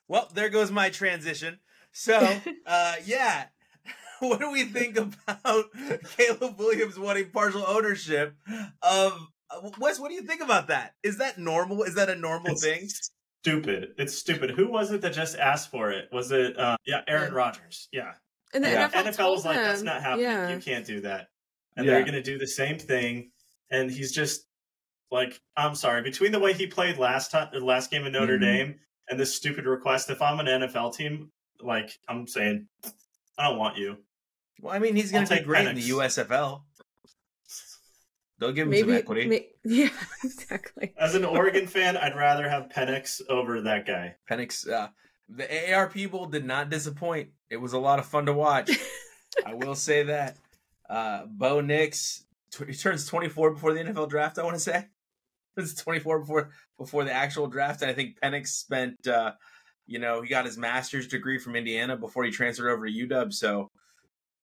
Well, 0.08 0.30
there 0.34 0.50
goes 0.50 0.72
my 0.72 0.90
transition. 0.90 1.60
So, 1.92 2.18
uh, 2.66 2.96
yeah. 3.06 3.46
What 4.20 4.42
do 4.42 4.52
we 4.52 4.66
think 4.66 4.98
about 4.98 5.66
Caleb 6.18 6.60
Williams 6.60 7.00
wanting 7.00 7.30
partial 7.32 7.64
ownership 7.66 8.36
of 8.82 9.14
uh, 9.50 9.70
Wes? 9.80 9.98
What 9.98 10.10
do 10.10 10.16
you 10.16 10.24
think 10.24 10.42
about 10.42 10.68
that? 10.68 10.96
Is 11.04 11.20
that 11.20 11.38
normal? 11.38 11.84
Is 11.84 11.96
that 11.96 12.10
a 12.10 12.16
normal 12.16 12.52
It's 12.52 12.62
thing? 12.66 12.90
Stupid. 13.46 13.94
It's 13.98 14.14
stupid. 14.18 14.50
Who 14.52 14.70
was 14.70 14.92
it 14.92 15.00
that 15.04 15.14
just 15.14 15.38
asked 15.38 15.72
for 15.72 15.92
it? 15.92 16.10
Was 16.12 16.34
it 16.34 16.60
uh, 16.60 16.76
yeah, 16.86 17.00
Aaron 17.08 17.32
Yeah. 17.32 17.38
Rodgers? 17.38 17.88
Yeah. 17.94 18.12
and 18.54 18.62
the 18.66 18.70
Yeah. 18.72 18.90
NFL, 18.90 19.06
NFL 19.14 19.32
was 19.32 19.46
like, 19.46 19.56
that's 19.56 19.84
not 19.84 20.02
happening. 20.02 20.26
Yeah. 20.26 20.50
You 20.54 20.60
can't 20.60 20.86
do 20.86 21.00
that. 21.02 21.30
And 21.78 21.86
Yeah. 21.86 21.94
they're 21.94 22.02
going 22.04 22.14
to 22.16 22.22
do 22.22 22.38
the 22.38 22.48
same 22.48 22.78
thing. 22.78 23.32
And 23.72 23.90
he's 23.92 24.12
just 24.12 24.46
like, 25.12 25.40
I'm 25.58 25.76
sorry, 25.76 26.02
between 26.02 26.32
the 26.32 26.40
way 26.40 26.54
he 26.54 26.68
played 26.68 26.98
last 26.98 27.32
time, 27.32 27.50
the 27.52 27.60
last 27.60 27.90
game 27.92 28.06
in 28.06 28.14
Notre 28.14 28.38
Mhm. 28.38 28.42
Dame, 28.42 28.80
and 29.10 29.20
this 29.20 29.36
stupid 29.36 29.66
request, 29.66 30.10
if 30.10 30.22
I'm 30.22 30.40
an 30.40 30.48
NFL 30.48 30.92
team, 30.96 31.32
like 31.62 31.92
I'm 32.08 32.28
saying, 32.28 32.68
I 33.38 33.50
don't 33.50 33.58
want 33.58 33.78
you. 33.78 33.98
Well, 34.62 34.74
I 34.74 34.80
mean, 34.80 34.96
he's 34.96 35.12
going 35.12 35.26
to 35.26 35.30
do 35.30 35.36
take 35.38 35.46
great 35.46 35.68
in 35.68 35.76
the 35.76 35.90
USFL. 35.90 36.64
They'll 38.40 38.52
give 38.54 38.68
him 38.68 38.72
Maybe, 38.72 38.88
some 38.88 38.98
equity. 38.98 39.28
may- 39.28 39.48
yeah, 39.66 39.90
exactly. 40.24 40.94
As 40.98 41.14
an 41.16 41.26
Oregon 41.26 41.68
fan, 41.68 41.98
I'd 41.98 42.16
rather 42.16 42.48
have 42.50 42.70
Penix 42.70 43.22
over 43.30 43.62
that 43.62 43.86
guy. 43.86 44.16
Penix, 44.30 44.70
uh, 44.70 44.90
the 45.28 45.74
AR 45.74 45.90
people 45.90 46.26
did 46.26 46.46
not 46.46 46.70
disappoint. 46.70 47.30
It 47.50 47.58
was 47.58 47.74
a 47.74 47.80
lot 47.80 48.00
of 48.00 48.06
fun 48.06 48.26
to 48.28 48.34
watch. 48.34 48.72
I 49.46 49.54
will 49.56 49.76
say 49.76 50.04
that. 50.04 50.38
Uh, 50.90 51.26
Bo 51.28 51.60
Nix, 51.62 52.20
tw- 52.20 52.29
he 52.68 52.74
turns 52.74 53.06
24 53.06 53.52
before 53.52 53.74
the 53.74 53.82
NFL 53.82 54.10
draft. 54.10 54.40
I 54.40 54.44
want 54.44 54.56
to 54.56 54.62
say 54.62 54.86
it's 55.58 55.74
24 55.76 56.20
before 56.20 56.50
before 56.78 57.04
the 57.04 57.14
actual 57.14 57.48
draft. 57.48 57.82
And 57.82 57.92
I 57.92 57.94
think 57.94 58.20
Penix 58.24 58.48
spent, 58.48 59.08
uh, 59.08 59.34
you 59.86 60.00
know, 60.00 60.22
he 60.22 60.30
got 60.30 60.46
his 60.46 60.58
master's 60.58 61.08
degree 61.08 61.40
from 61.40 61.56
Indiana 61.56 61.98
before 61.98 62.24
he 62.24 62.32
transferred 62.32 62.72
over 62.72 62.88
to 62.88 62.92
UW. 62.92 63.34
So 63.34 63.68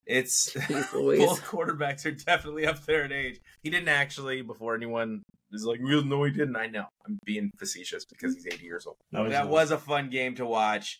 it's 0.05 0.53
both 0.69 1.43
quarterbacks 1.43 2.05
are 2.05 2.11
definitely 2.11 2.65
up 2.65 2.85
there 2.85 3.03
in 3.03 3.11
age. 3.11 3.39
He 3.61 3.69
didn't 3.69 3.89
actually 3.89 4.41
before 4.41 4.75
anyone 4.75 5.23
is 5.51 5.65
like, 5.65 5.79
"Well, 5.81 6.03
no, 6.03 6.23
he 6.23 6.31
didn't." 6.31 6.55
I 6.55 6.67
know. 6.67 6.85
I'm 7.05 7.19
being 7.25 7.51
facetious 7.57 8.05
because 8.05 8.35
he's 8.35 8.47
80 8.47 8.63
years 8.63 8.85
old. 8.85 8.97
No, 9.11 9.23
he's 9.23 9.33
that 9.33 9.49
was 9.49 9.71
a 9.71 9.77
fun 9.77 10.09
game 10.09 10.35
to 10.35 10.45
watch. 10.45 10.99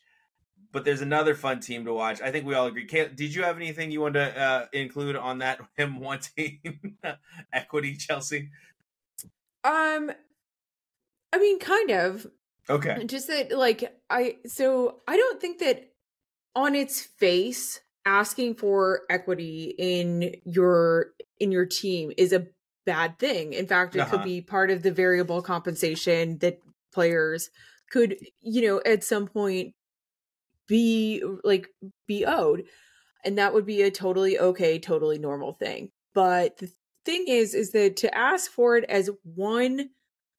But 0.71 0.85
there's 0.85 1.01
another 1.01 1.33
fun 1.35 1.59
team 1.59 1.85
to 1.85 1.93
watch. 1.93 2.21
I 2.21 2.31
think 2.31 2.45
we 2.45 2.53
all 2.53 2.67
agree. 2.67 2.85
Kay, 2.85 3.09
did 3.13 3.33
you 3.33 3.43
have 3.43 3.55
anything 3.57 3.91
you 3.91 4.01
wanted 4.01 4.33
to 4.33 4.39
uh, 4.41 4.65
include 4.73 5.15
on 5.15 5.39
that? 5.39 5.61
Him 5.77 5.99
wanting 5.99 6.59
equity, 7.53 7.95
Chelsea. 7.95 8.49
Um, 9.63 10.11
I 11.33 11.39
mean, 11.39 11.59
kind 11.59 11.91
of. 11.91 12.27
Okay. 12.69 13.03
Just 13.05 13.27
that, 13.27 13.51
like, 13.51 13.97
I 14.09 14.37
so 14.45 15.01
I 15.07 15.15
don't 15.17 15.39
think 15.39 15.59
that 15.59 15.91
on 16.55 16.75
its 16.75 17.01
face 17.01 17.79
asking 18.05 18.55
for 18.55 19.01
equity 19.09 19.73
in 19.77 20.35
your 20.45 21.11
in 21.39 21.51
your 21.51 21.65
team 21.65 22.11
is 22.17 22.33
a 22.33 22.47
bad 22.85 23.19
thing. 23.19 23.53
In 23.53 23.67
fact, 23.67 23.95
it 23.95 23.99
Uh-huh. 23.99 24.17
could 24.17 24.23
be 24.23 24.41
part 24.41 24.69
of 24.71 24.81
the 24.83 24.91
variable 24.91 25.41
compensation 25.41 26.37
that 26.39 26.59
players 26.93 27.49
could, 27.91 28.17
you 28.41 28.61
know, 28.61 28.81
at 28.85 29.03
some 29.03 29.27
point 29.27 29.73
be 30.67 31.23
like 31.43 31.67
be 32.07 32.25
owed. 32.25 32.65
And 33.25 33.37
that 33.37 33.53
would 33.53 33.65
be 33.65 33.81
a 33.81 33.91
totally 33.91 34.39
okay, 34.39 34.79
totally 34.79 35.19
normal 35.19 35.53
thing. 35.53 35.91
But 36.13 36.57
the 36.57 36.71
thing 37.05 37.25
is 37.27 37.53
is 37.53 37.71
that 37.71 37.95
to 37.97 38.15
ask 38.15 38.51
for 38.51 38.77
it 38.77 38.83
as 38.89 39.09
one 39.23 39.89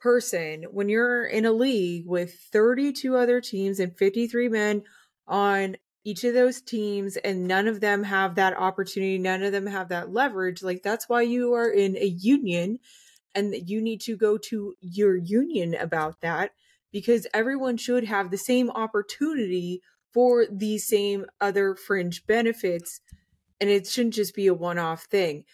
person 0.00 0.64
when 0.70 0.88
you're 0.88 1.26
in 1.26 1.44
a 1.44 1.52
league 1.52 2.06
with 2.06 2.34
32 2.52 3.16
other 3.16 3.40
teams 3.40 3.80
and 3.80 3.96
53 3.96 4.48
men 4.48 4.82
on 5.26 5.76
each 6.04 6.24
of 6.24 6.34
those 6.34 6.60
teams 6.60 7.16
and 7.16 7.48
none 7.48 7.66
of 7.66 7.80
them 7.80 8.04
have 8.04 8.36
that 8.36 8.56
opportunity 8.56 9.18
none 9.18 9.42
of 9.42 9.50
them 9.50 9.66
have 9.66 9.88
that 9.88 10.12
leverage 10.12 10.62
like 10.62 10.82
that's 10.82 11.08
why 11.08 11.22
you 11.22 11.54
are 11.54 11.70
in 11.70 11.96
a 11.96 12.06
union 12.06 12.78
and 13.34 13.54
you 13.68 13.80
need 13.80 14.00
to 14.02 14.16
go 14.16 14.38
to 14.38 14.74
your 14.80 15.16
union 15.16 15.74
about 15.74 16.20
that 16.20 16.52
because 16.92 17.26
everyone 17.34 17.76
should 17.76 18.04
have 18.04 18.30
the 18.30 18.38
same 18.38 18.70
opportunity 18.70 19.82
for 20.12 20.46
these 20.50 20.86
same 20.86 21.26
other 21.40 21.74
fringe 21.74 22.26
benefits 22.26 23.00
and 23.60 23.68
it 23.70 23.86
shouldn't 23.86 24.14
just 24.14 24.34
be 24.34 24.46
a 24.46 24.54
one-off 24.54 25.04
thing 25.04 25.44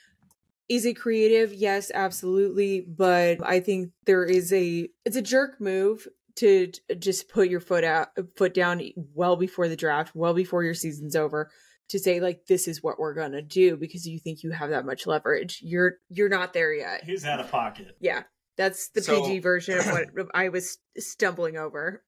is 0.68 0.84
it 0.86 0.94
creative 0.94 1.52
yes 1.52 1.90
absolutely 1.94 2.80
but 2.80 3.38
i 3.44 3.60
think 3.60 3.90
there 4.06 4.24
is 4.24 4.52
a 4.52 4.88
it's 5.04 5.16
a 5.16 5.22
jerk 5.22 5.60
move 5.60 6.06
to 6.36 6.70
just 6.98 7.28
put 7.28 7.48
your 7.48 7.60
foot 7.60 7.84
out 7.84 8.08
foot 8.36 8.54
down 8.54 8.82
well 9.14 9.36
before 9.36 9.68
the 9.68 9.76
draft 9.76 10.12
well 10.14 10.34
before 10.34 10.64
your 10.64 10.74
season's 10.74 11.14
over 11.14 11.50
to 11.90 11.98
say 11.98 12.18
like 12.18 12.46
this 12.48 12.66
is 12.66 12.82
what 12.82 12.98
we're 12.98 13.14
gonna 13.14 13.42
do 13.42 13.76
because 13.76 14.06
you 14.06 14.18
think 14.18 14.42
you 14.42 14.50
have 14.50 14.70
that 14.70 14.86
much 14.86 15.06
leverage. 15.06 15.58
You're 15.62 15.96
you're 16.08 16.30
not 16.30 16.54
there 16.54 16.72
yet. 16.72 17.04
He's 17.04 17.26
out 17.26 17.40
of 17.40 17.50
pocket. 17.50 17.88
Yeah, 18.00 18.22
that's 18.56 18.88
the 18.88 19.02
So- 19.02 19.22
PG 19.22 19.40
version 19.40 19.78
of 19.78 19.84
what 19.86 20.06
I 20.34 20.48
was 20.48 20.78
stumbling 20.96 21.58
over. 21.58 22.02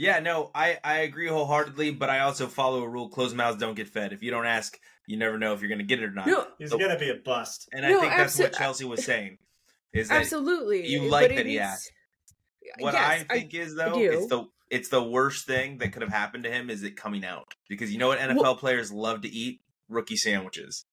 Yeah, 0.00 0.20
no, 0.20 0.50
I, 0.54 0.78
I 0.82 0.98
agree 1.00 1.28
wholeheartedly, 1.28 1.90
but 1.90 2.08
I 2.08 2.20
also 2.20 2.46
follow 2.46 2.82
a 2.82 2.88
rule: 2.88 3.10
closed 3.10 3.36
mouths 3.36 3.58
don't 3.58 3.74
get 3.74 3.86
fed. 3.88 4.14
If 4.14 4.22
you 4.22 4.30
don't 4.30 4.46
ask, 4.46 4.78
you 5.06 5.18
never 5.18 5.36
know 5.36 5.52
if 5.52 5.60
you're 5.60 5.68
going 5.68 5.78
to 5.80 5.84
get 5.84 5.98
it 6.02 6.06
or 6.06 6.10
not. 6.12 6.26
No, 6.26 6.46
He's 6.58 6.70
So- 6.70 6.78
gonna 6.78 6.98
be 6.98 7.10
a 7.10 7.16
bust. 7.16 7.68
and 7.72 7.84
I 7.84 7.90
think 8.00 8.12
that's 8.16 8.38
what 8.38 8.54
Chelsea 8.54 8.86
was 8.86 9.04
saying. 9.04 9.36
Is 9.92 10.08
that 10.08 10.20
absolutely. 10.22 10.86
you 10.86 11.02
like 11.02 11.28
that 11.28 11.38
he 11.44 11.52
needs- 11.52 11.60
asked. 11.60 11.92
what 12.78 12.94
Yes, 12.94 13.24
I 13.28 13.34
think 13.34 13.52
is 13.52 13.74
though, 13.74 13.92
do. 13.94 14.10
it's 14.10 14.26
the 14.28 14.44
it's 14.70 14.88
the 14.88 15.02
worst 15.02 15.46
thing 15.46 15.78
that 15.78 15.92
could 15.92 16.00
have 16.02 16.12
happened 16.12 16.44
to 16.44 16.50
him 16.50 16.70
is 16.70 16.82
it 16.82 16.96
coming 16.96 17.24
out 17.24 17.54
because 17.68 17.92
you 17.92 17.98
know 17.98 18.08
what 18.08 18.20
NFL 18.20 18.40
Well- 18.42 18.56
players 18.56 18.90
love 18.90 19.20
to 19.22 19.28
eat 19.28 19.60
rookie 19.88 20.16
sandwiches, 20.16 20.86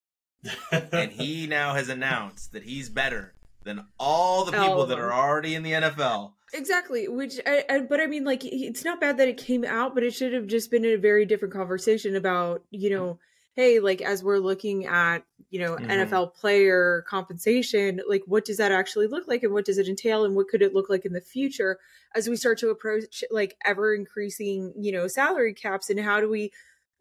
and 0.71 1.11
he 1.13 1.47
now 1.49 1.75
has 1.75 1.87
announced 1.87 2.51
that 2.51 2.63
he's 2.63 2.89
better 2.89 3.35
than 3.67 3.85
all 3.99 4.43
the 4.45 4.51
people 4.51 4.87
that 4.87 4.97
are 4.97 5.13
already 5.13 5.53
in 5.53 5.61
the 5.61 5.73
NFL. 5.73 6.33
Exactly. 6.53 7.07
Which, 7.07 7.39
I, 7.45 7.63
I, 7.69 7.79
but 7.81 7.99
I 7.99 8.07
mean, 8.07 8.23
like, 8.23 8.43
it's 8.43 8.83
not 8.83 8.99
bad 8.99 9.17
that 9.17 9.27
it 9.27 9.37
came 9.37 9.63
out, 9.65 9.93
but 9.93 10.03
it 10.03 10.11
should 10.15 10.33
have 10.33 10.47
just 10.47 10.71
been 10.71 10.85
a 10.85 10.95
very 10.95 11.25
different 11.25 11.53
conversation 11.53 12.15
about, 12.15 12.63
you 12.71 12.89
know, 12.89 13.19
hey, 13.53 13.79
like, 13.79 14.01
as 14.01 14.23
we're 14.23 14.37
looking 14.37 14.85
at, 14.85 15.25
you 15.49 15.59
know, 15.59 15.75
Mhm. 15.75 15.89
NFL 15.89 16.27
player 16.35 17.03
compensation, 17.07 18.01
like, 18.07 18.23
what 18.25 18.45
does 18.45 18.57
that 18.57 18.71
actually 18.71 19.07
look 19.07 19.27
like 19.27 19.43
and 19.43 19.51
what 19.51 19.65
does 19.65 19.77
it 19.77 19.87
entail 19.87 20.23
and 20.25 20.35
what 20.35 20.47
could 20.47 20.61
it 20.61 20.73
look 20.73 20.89
like 20.89 21.05
in 21.05 21.13
the 21.13 21.21
future 21.21 21.77
as 22.15 22.29
we 22.29 22.35
start 22.35 22.57
to 22.59 22.69
approach, 22.69 23.23
like, 23.29 23.57
ever 23.65 23.93
increasing, 23.93 24.73
you 24.77 24.91
know, 24.91 25.07
salary 25.07 25.53
caps 25.53 25.89
and 25.89 25.99
how 25.99 26.19
do 26.21 26.29
we, 26.29 26.51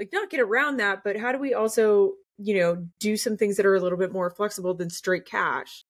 like, 0.00 0.12
not 0.12 0.28
get 0.30 0.40
around 0.40 0.78
that, 0.78 1.04
but 1.04 1.16
how 1.16 1.30
do 1.30 1.38
we 1.38 1.54
also, 1.54 2.14
you 2.36 2.58
know, 2.58 2.84
do 2.98 3.16
some 3.16 3.36
things 3.36 3.56
that 3.56 3.64
are 3.66 3.76
a 3.76 3.80
little 3.80 3.96
bit 3.98 4.12
more 4.12 4.28
flexible 4.30 4.74
than 4.74 4.90
straight 4.90 5.24
cash? 5.24 5.85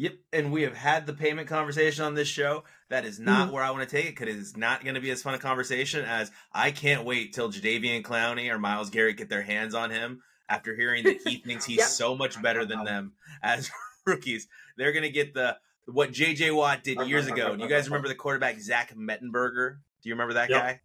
Yep, 0.00 0.12
and 0.32 0.52
we 0.52 0.62
have 0.62 0.76
had 0.76 1.06
the 1.06 1.12
payment 1.12 1.48
conversation 1.48 2.04
on 2.04 2.14
this 2.14 2.28
show. 2.28 2.62
That 2.88 3.04
is 3.04 3.16
Mm-hmm. 3.16 3.24
not 3.26 3.52
where 3.52 3.64
I 3.64 3.70
want 3.72 3.88
to 3.88 3.96
take 3.96 4.06
it 4.06 4.16
because 4.16 4.28
it 4.34 4.38
is 4.38 4.56
not 4.56 4.84
going 4.84 4.94
to 4.94 5.00
be 5.00 5.10
as 5.10 5.22
fun 5.22 5.34
a 5.34 5.38
conversation 5.38 6.04
as 6.04 6.30
I 6.52 6.70
can't 6.70 7.04
wait 7.04 7.34
till 7.34 7.50
Jadeveon 7.50 8.02
Clowney 8.02 8.48
or 8.52 8.58
Myles 8.58 8.90
Garrett 8.90 9.16
get 9.16 9.28
their 9.28 9.42
hands 9.42 9.74
on 9.74 9.90
him 9.90 10.22
after 10.48 10.76
hearing 10.76 11.04
that 11.04 11.18
he 11.24 11.36
thinks 11.46 11.64
he's 11.64 11.78
Yep. 11.78 11.88
so 11.88 12.14
much 12.16 12.40
better 12.40 12.64
than 12.64 12.84
them 12.84 13.14
as 13.42 13.70
rookies. 14.06 14.46
They're 14.76 14.92
going 14.92 15.02
to 15.02 15.10
get 15.10 15.34
the 15.34 15.56
what 15.86 16.12
JJ 16.12 16.54
Watt 16.54 16.84
did 16.84 17.00
years 17.08 17.26
ago. 17.26 17.56
Do 17.56 17.62
you 17.64 17.68
guys 17.68 17.88
remember 17.88 18.08
the 18.08 18.14
quarterback 18.14 18.60
Zach 18.60 18.94
Mettenberger? 18.94 19.78
Do 20.02 20.08
you 20.08 20.14
remember 20.14 20.34
that 20.34 20.48
Yep. 20.48 20.62
guy 20.62 20.80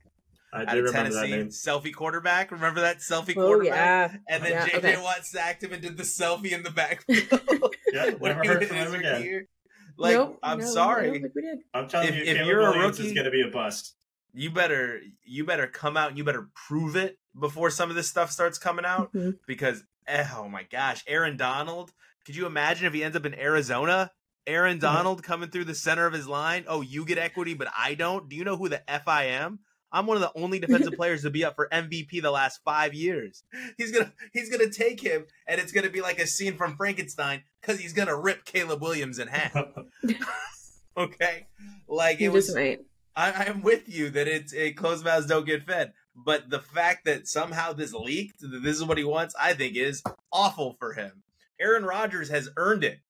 I 0.54 0.62
out 0.62 0.68
of 0.78 0.84
remember 0.86 0.92
that 0.92 1.14
Tennessee? 1.22 1.32
name. 1.36 1.48
Selfie 1.50 1.94
quarterback. 1.94 2.52
Remember 2.52 2.82
that 2.82 2.98
selfie 3.00 3.32
Oh, 3.38 3.46
quarterback? 3.48 4.12
yeah. 4.12 4.18
And 4.30 4.44
then 4.44 4.52
Yeah, 4.52 4.68
JJ 4.68 4.76
okay. 4.78 5.02
Watt 5.02 5.26
sacked 5.26 5.64
him 5.64 5.74
and 5.74 5.82
did 5.82 5.98
the 5.98 6.04
selfie 6.04 6.52
in 6.52 6.64
the 6.64 6.70
backfield. 6.72 7.28
Yeah, 7.94 8.12
never 8.22 8.44
heard 8.44 8.66
from 8.68 8.78
him 8.78 8.96
again. 8.96 9.22
year. 9.24 9.48
Like, 9.98 10.16
Nope, 10.16 10.40
I'm 10.42 10.60
no, 10.60 10.66
sorry. 10.66 11.06
don't 11.12 11.22
think 11.22 11.36
we 11.36 11.42
did. 11.44 11.60
I'm 11.74 11.88
telling 11.88 12.08
If- 12.10 12.16
you, 12.16 12.22
if 12.24 12.38
Caleb 12.38 12.48
you're 12.48 12.62
a 12.62 12.80
rookie, 12.80 13.06
is 13.08 13.14
gonna 13.14 13.30
be 13.32 13.42
a 13.42 13.50
bust. 13.52 13.96
you 14.34 14.50
better 14.50 15.00
you 15.24 15.46
better 15.46 15.68
come 15.68 15.96
out 15.96 16.10
and 16.10 16.18
you 16.18 16.24
better 16.24 16.50
prove 16.68 16.96
it 16.96 17.20
before 17.40 17.70
some 17.70 17.90
of 17.92 17.96
this 17.96 18.10
stuff 18.10 18.32
starts 18.32 18.58
coming 18.58 18.84
out 18.86 19.14
Mhm. 19.14 19.38
because 19.46 19.84
eh, 20.08 20.26
oh 20.36 20.50
my 20.50 20.64
gosh 20.64 21.04
aaron 21.08 21.38
donald 21.38 21.92
could 22.26 22.36
you 22.36 22.48
imagine 22.48 22.88
if 22.88 22.94
he 22.94 23.04
ends 23.04 23.16
up 23.16 23.26
in 23.28 23.36
arizona 23.36 24.12
aaron 24.48 24.80
donald 24.80 25.22
coming 25.22 25.50
through 25.52 25.66
the 25.66 25.76
center 25.76 26.08
of 26.08 26.14
his 26.14 26.28
line 26.28 26.64
oh 26.68 26.82
you 26.82 27.06
get 27.06 27.20
equity 27.20 27.54
but 27.54 27.68
i 27.78 27.94
don't 27.94 28.28
do 28.28 28.36
you 28.36 28.44
know 28.44 28.58
who 28.58 28.68
the 28.70 28.90
f 28.90 29.08
i 29.08 29.26
am 29.26 29.60
i'm 29.94 30.06
one 30.06 30.18
of 30.18 30.22
the 30.22 30.32
only 30.42 30.60
defensive 30.60 30.94
players 30.96 31.22
to 31.22 31.30
be 31.30 31.46
up 31.46 31.56
for 31.56 31.70
mvp 31.72 32.22
the 32.22 32.32
last 32.32 32.60
five 32.66 32.94
years 32.94 33.44
he's 33.78 33.92
gonna 33.92 34.12
he's 34.34 34.50
gonna 34.50 34.70
take 34.70 35.00
him 35.00 35.26
and 35.48 35.62
it's 35.62 35.72
gonna 35.72 35.90
be 35.90 36.02
like 36.02 36.20
a 36.20 36.28
scene 36.28 36.58
from 36.58 36.76
frankenstein 36.76 37.42
because 37.62 37.80
he's 37.80 37.94
gonna 37.94 38.16
rip 38.16 38.44
caleb 38.44 38.82
williams 38.82 39.20
in 39.20 39.28
half 39.30 39.56
okay 40.98 41.48
like 41.88 42.20
You 42.20 42.30
it 42.30 42.34
was 42.34 42.46
just 42.48 42.58
might. 42.58 42.80
I, 43.16 43.46
I'm 43.48 43.62
with 43.62 43.88
you 43.88 44.10
that 44.12 44.28
it's 44.28 44.54
a 44.56 44.74
closed 44.74 45.06
mouths 45.06 45.28
don't 45.28 45.46
get 45.46 45.68
fed. 45.68 45.94
But 46.16 46.50
the 46.50 46.60
fact 46.60 47.06
that 47.06 47.28
somehow 47.28 47.72
this 47.74 47.94
leaked, 47.94 48.40
that 48.42 48.64
this 48.64 48.76
is 48.76 48.84
what 48.84 48.98
he 48.98 49.04
wants, 49.04 49.36
I 49.40 49.54
think 49.54 49.76
is 49.76 50.02
awful 50.32 50.76
for 50.80 50.94
him. 50.94 51.22
Aaron 51.60 51.86
Rodgers 51.86 52.30
has 52.30 52.50
earned 52.58 52.84
it. 52.84 53.02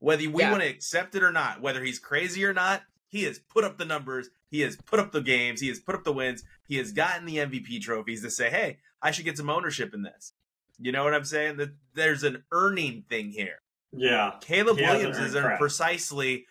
Whether 0.00 0.28
we 0.28 0.42
Yeah. 0.42 0.50
want 0.50 0.62
to 0.64 0.68
accept 0.68 1.14
it 1.14 1.22
or 1.22 1.32
not, 1.32 1.62
whether 1.62 1.82
he's 1.82 1.98
crazy 1.98 2.44
or 2.44 2.52
not, 2.52 2.82
he 3.06 3.24
has 3.24 3.38
put 3.38 3.64
up 3.64 3.78
the 3.78 3.86
numbers, 3.86 4.28
he 4.50 4.60
has 4.60 4.76
put 4.76 4.98
up 4.98 5.12
the 5.12 5.20
games, 5.20 5.60
he 5.60 5.68
has 5.68 5.78
put 5.80 5.94
up 5.94 6.04
the 6.04 6.12
wins, 6.12 6.42
he 6.66 6.76
has 6.76 6.88
mm-hmm. 6.88 6.96
gotten 6.96 7.26
the 7.26 7.36
MVP 7.36 7.80
trophies 7.82 8.22
to 8.22 8.30
say, 8.30 8.50
hey, 8.50 8.78
I 9.02 9.10
should 9.10 9.24
get 9.24 9.36
some 9.36 9.50
ownership 9.50 9.94
in 9.94 10.02
this. 10.02 10.32
You 10.80 10.92
know 10.92 11.04
what 11.04 11.14
I'm 11.14 11.24
saying? 11.24 11.56
That 11.56 11.70
there's 11.94 12.22
an 12.22 12.44
earning 12.52 13.04
thing 13.08 13.30
here. 13.30 13.60
yeah, 13.92 14.34
Caleb 14.40 14.78
He 14.78 14.84
Williams 14.84 15.18
has 15.18 15.34
earned 15.34 15.58
precisely 15.58 16.46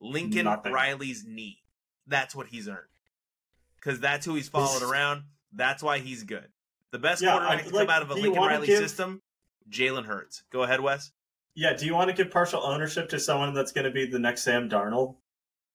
Lincoln 0.00 0.44
Nothing. 0.44 0.72
Riley's 0.72 1.24
knee. 1.26 1.58
That's 2.06 2.34
what 2.34 2.46
he's 2.48 2.68
earned. 2.68 2.78
Because 3.76 4.00
that's 4.00 4.24
who 4.24 4.34
he's 4.34 4.48
followed 4.48 4.82
around. 4.82 5.24
That's 5.52 5.82
why 5.82 5.98
he's 5.98 6.24
good. 6.24 6.48
The 6.90 6.98
best 6.98 7.22
Yeah, 7.22 7.32
quarterback 7.32 7.58
I- 7.58 7.68
to 7.68 7.74
like, 7.76 7.88
come 7.88 7.96
out 7.96 8.02
of 8.02 8.10
a 8.10 8.14
Lincoln 8.14 8.42
Riley 8.42 8.66
give- 8.66 8.78
system, 8.78 9.22
Jalen 9.70 10.06
Hurts. 10.06 10.42
Go 10.50 10.62
ahead, 10.62 10.80
Wes. 10.80 11.12
yeah. 11.54 11.74
Do 11.74 11.84
you 11.86 11.94
want 11.94 12.08
to 12.08 12.14
give 12.16 12.30
partial 12.30 12.62
ownership 12.62 13.08
to 13.10 13.20
someone 13.20 13.52
that's 13.54 13.72
going 13.72 13.84
to 13.84 13.90
be 13.90 14.06
the 14.06 14.18
next 14.18 14.42
Sam 14.42 14.68
Darnold? 14.70 15.16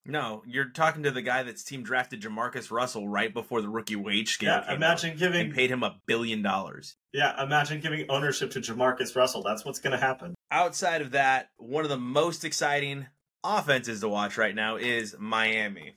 No, 0.06 0.42
you're 0.48 0.70
talking 0.70 1.04
to 1.04 1.12
the 1.12 1.22
guy 1.22 1.44
that's 1.44 1.64
team 1.64 1.84
drafted 1.84 2.22
Jamarcus 2.22 2.72
Russell 2.72 3.08
right 3.08 3.32
before 3.32 3.62
the 3.62 3.70
rookie 3.70 3.96
wage 3.96 4.34
scale 4.34 4.64
Yeah, 4.68 4.74
imagine 4.74 5.16
giving. 5.16 5.42
and 5.48 5.54
paid 5.54 5.70
him 5.70 5.84
a 5.84 5.98
billion 6.08 6.42
dollars. 6.42 6.96
Yeah, 7.14 7.42
imagine 7.44 7.82
giving 7.82 8.06
ownership 8.10 8.50
to 8.52 8.62
Jamarcus 8.62 9.16
Russell. 9.16 9.44
That's 9.44 9.64
what's 9.64 9.80
going 9.80 9.92
to 9.92 10.00
happen. 10.04 10.34
Outside 10.50 11.02
of 11.02 11.12
that, 11.12 11.50
one 11.58 11.84
of 11.84 11.90
the 11.90 11.98
most 11.98 12.44
exciting 12.44 13.06
offenses 13.44 14.00
to 14.02 14.10
watch 14.10 14.38
right 14.38 14.56
now 14.56 14.76
is 14.78 15.16
Miami. 15.20 15.94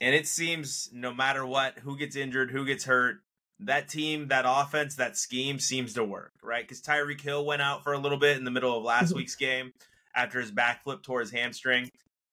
And 0.00 0.14
it 0.14 0.28
seems 0.28 0.88
no 0.92 1.12
matter 1.12 1.44
what, 1.44 1.80
who 1.80 1.98
gets 1.98 2.14
injured, 2.14 2.52
who 2.52 2.64
gets 2.64 2.84
hurt, 2.84 3.16
that 3.58 3.88
team, 3.88 4.28
that 4.28 4.44
offense, 4.46 4.94
that 4.94 5.16
scheme 5.16 5.58
seems 5.58 5.94
to 5.94 6.04
work, 6.04 6.32
right? 6.40 6.62
Because 6.62 6.80
Tyreek 6.80 7.20
Hill 7.20 7.44
went 7.44 7.62
out 7.62 7.82
for 7.82 7.92
a 7.92 7.98
little 7.98 8.18
bit 8.18 8.36
in 8.36 8.44
the 8.44 8.52
middle 8.52 8.78
of 8.78 8.84
last 8.84 9.12
week's 9.16 9.34
game 9.34 9.72
after 10.14 10.40
his 10.40 10.52
backflip 10.52 11.02
tore 11.02 11.18
his 11.18 11.32
hamstring. 11.32 11.90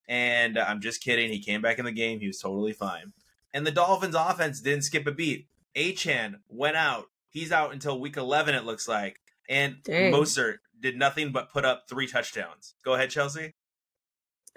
And 0.08 0.58
uh, 0.58 0.66
I'm 0.68 0.82
just 0.82 1.04
kidding. 1.04 1.32
He 1.32 1.40
came 1.42 1.62
back 1.62 1.80
in 1.80 1.86
the 1.86 1.92
game. 1.92 2.20
He 2.20 2.28
was 2.28 2.40
totally 2.40 2.74
fine. 2.74 3.14
And 3.54 3.66
the 3.66 3.72
Dolphins 3.72 4.16
offense 4.16 4.62
didn't 4.62 4.84
skip 4.84 5.08
a 5.08 5.12
beat. 5.12 5.48
Achane 5.76 6.36
went 6.48 6.76
out. 6.76 7.06
He's 7.30 7.52
out 7.52 7.74
until 7.74 8.00
week 8.00 8.18
11, 8.18 8.56
it 8.56 8.66
looks 8.66 8.88
like. 8.88 9.20
And 9.50 9.78
Dang. 9.84 10.14
Mostert 10.14 10.58
did 10.80 10.98
nothing 10.98 11.32
but 11.32 11.52
put 11.52 11.66
up 11.66 11.86
three 11.90 12.08
touchdowns. 12.08 12.76
Go 12.84 12.94
ahead, 12.94 13.10
Chelsea. 13.10 13.54